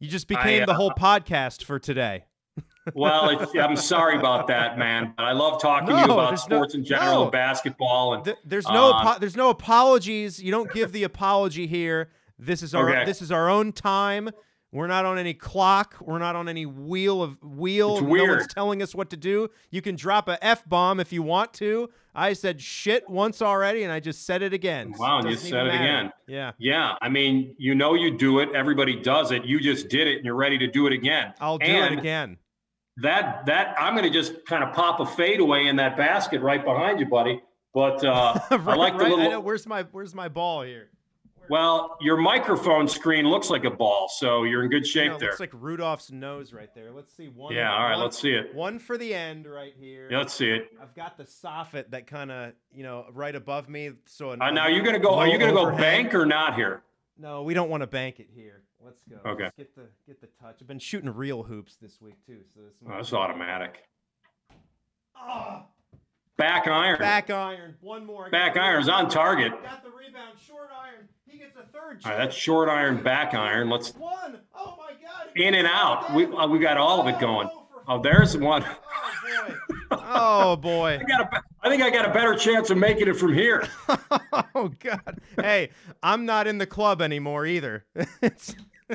[0.00, 2.24] You just I, became the uh, whole podcast for today.
[2.96, 5.14] well, it's, I'm sorry about that, man.
[5.16, 7.22] But I love talking to you about there's no- sports in general no.
[7.22, 8.14] and basketball.
[8.14, 10.42] And Th- there's no uh, apo- there's no apologies.
[10.42, 12.10] You don't give the apology here.
[12.36, 13.04] This is our Okay.
[13.04, 14.28] this is our own time.
[14.70, 15.96] We're not on any clock.
[16.00, 17.94] We're not on any wheel of wheel.
[17.98, 19.48] It's No one's telling us what to do.
[19.70, 21.88] You can drop a f bomb if you want to.
[22.14, 24.92] I said shit once already, and I just said it again.
[24.98, 25.84] Wow, and you said it matter.
[25.84, 26.12] again.
[26.26, 28.50] Yeah, yeah, I mean, you know, you do it.
[28.54, 29.46] Everybody does it.
[29.46, 31.32] You just did it, and you're ready to do it again.
[31.40, 32.36] I'll do and it again.
[32.98, 36.62] That that I'm going to just kind of pop a fadeaway in that basket right
[36.62, 37.40] behind you, buddy.
[37.72, 39.10] But uh, I right, like the right.
[39.10, 39.24] little.
[39.24, 39.40] I know.
[39.40, 40.90] Where's my Where's my ball here?
[41.50, 45.18] Well, your microphone screen looks like a ball, so you're in good You shape know,
[45.18, 45.28] there.
[45.30, 46.90] looks like Rudolph's nose right there.
[46.92, 47.54] Let's see one.
[47.54, 48.54] yeah, all right, one- let's see it.
[48.54, 50.08] One for the end right here.
[50.10, 50.70] Yeah, let's see it.
[50.80, 53.92] I've got the soffit that kind of, you know, right above me.
[54.06, 55.14] So Uh, now you're gonna go.
[55.14, 56.82] Are you gonna go bank or not here?
[57.16, 58.62] No, we don't want to bank it here.
[58.84, 59.16] Let's go.
[59.28, 59.44] Okay.
[59.44, 60.58] Let's get the get the touch.
[60.60, 63.82] I've been shooting real hoops this week too, so this Oh, that's automatic.
[65.16, 65.64] Ah,
[66.38, 66.98] Back iron.
[67.00, 67.74] back iron.
[67.80, 68.30] One more.
[68.30, 69.50] Back iron's on target.
[69.62, 70.38] Got the rebound.
[70.46, 71.08] Short iron.
[71.26, 72.00] He gets a third.
[72.04, 73.68] All right, that's short iron, back iron.
[73.68, 74.38] Let's One.
[74.56, 75.28] Oh my God.
[75.34, 76.14] in and out.
[76.14, 77.48] We uh, we got all of it going.
[77.52, 78.64] oh, Oh, there's one.
[78.64, 79.54] Oh boy.
[79.90, 81.00] Oh boy.
[81.00, 81.42] I got a.
[81.62, 83.66] I think I got a better chance of making it from here.
[84.54, 85.20] oh God.
[85.36, 85.70] Hey,
[86.02, 87.84] I'm not in the club anymore either.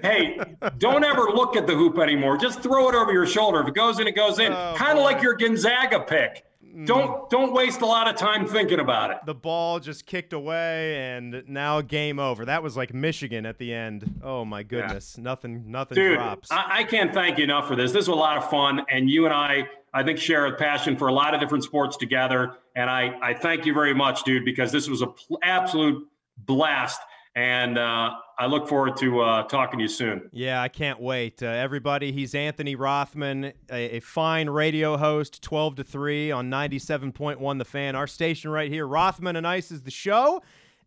[0.01, 0.39] Hey,
[0.79, 2.35] don't ever look at the hoop anymore.
[2.35, 3.61] Just throw it over your shoulder.
[3.61, 4.51] If it goes in, it goes in.
[4.51, 6.43] Oh, kind of like your Gonzaga pick.
[6.85, 9.17] Don't don't waste a lot of time thinking about it.
[9.25, 12.45] the ball just kicked away and now game over.
[12.45, 14.19] That was like Michigan at the end.
[14.23, 15.17] Oh my goodness.
[15.17, 16.51] Nothing nothing Dude, drops.
[16.51, 17.91] I, I can't thank you enough for this.
[17.91, 20.97] This was a lot of fun, and you and I, I think, share a passion
[20.97, 22.55] for a lot of different sports together.
[22.75, 26.07] And I, I thank you very much, dude, because this was a pl- absolute
[26.37, 26.99] blast.
[27.35, 30.29] And uh, I look forward to uh, talking to you soon.
[30.31, 31.43] Yeah, I can't wait.
[31.43, 37.57] Uh, everybody, he's Anthony Rothman, a, a, fine radio host, 12 to 3 on 97.1
[37.57, 38.87] The Fan, our station right here.
[38.87, 40.41] Rothman and Ice is the show.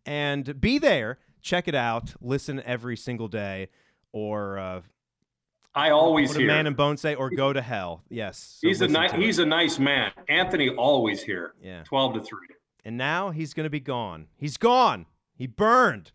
[0.05, 3.69] And be there, check it out, listen every single day,
[4.11, 4.57] or.
[4.57, 4.81] Uh,
[5.75, 6.47] I always what hear.
[6.47, 8.03] man and bone say, or go to hell.
[8.09, 8.57] Yes.
[8.59, 9.11] So he's a nice.
[9.11, 10.11] He's a nice man.
[10.27, 11.53] Anthony always here.
[11.61, 11.83] Yeah.
[11.83, 12.47] Twelve to three.
[12.83, 14.25] And now he's going to be gone.
[14.37, 15.05] He's gone.
[15.35, 16.13] He burned.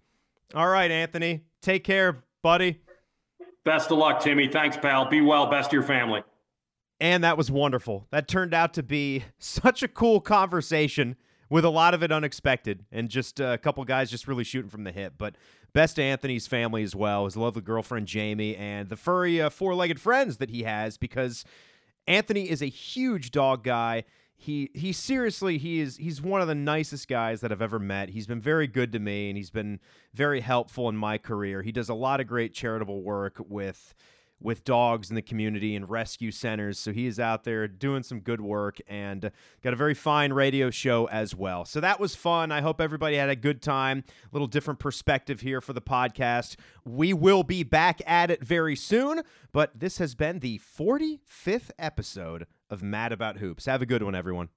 [0.54, 1.44] All right, Anthony.
[1.60, 2.80] Take care, buddy.
[3.64, 4.48] Best of luck, Timmy.
[4.48, 5.06] Thanks, pal.
[5.06, 5.46] Be well.
[5.46, 6.22] Best to your family.
[7.00, 8.06] And that was wonderful.
[8.10, 11.16] That turned out to be such a cool conversation
[11.48, 14.84] with a lot of it unexpected and just a couple guys just really shooting from
[14.84, 15.14] the hip.
[15.18, 15.36] But
[15.72, 19.74] best to Anthony's family as well, his lovely girlfriend Jamie, and the furry uh, four
[19.74, 21.44] legged friends that he has because
[22.06, 24.04] Anthony is a huge dog guy.
[24.42, 28.08] He he seriously he is he's one of the nicest guys that I've ever met.
[28.08, 29.78] He's been very good to me and he's been
[30.14, 31.62] very helpful in my career.
[31.62, 33.94] He does a lot of great charitable work with
[34.40, 36.76] with dogs in the community and rescue centers.
[36.76, 39.30] So he is out there doing some good work and
[39.62, 41.64] got a very fine radio show as well.
[41.64, 42.50] So that was fun.
[42.50, 44.02] I hope everybody had a good time.
[44.08, 46.56] A little different perspective here for the podcast.
[46.84, 49.22] We will be back at it very soon,
[49.52, 53.66] but this has been the 45th episode of Mad About Hoops.
[53.66, 54.48] Have a good one, everyone.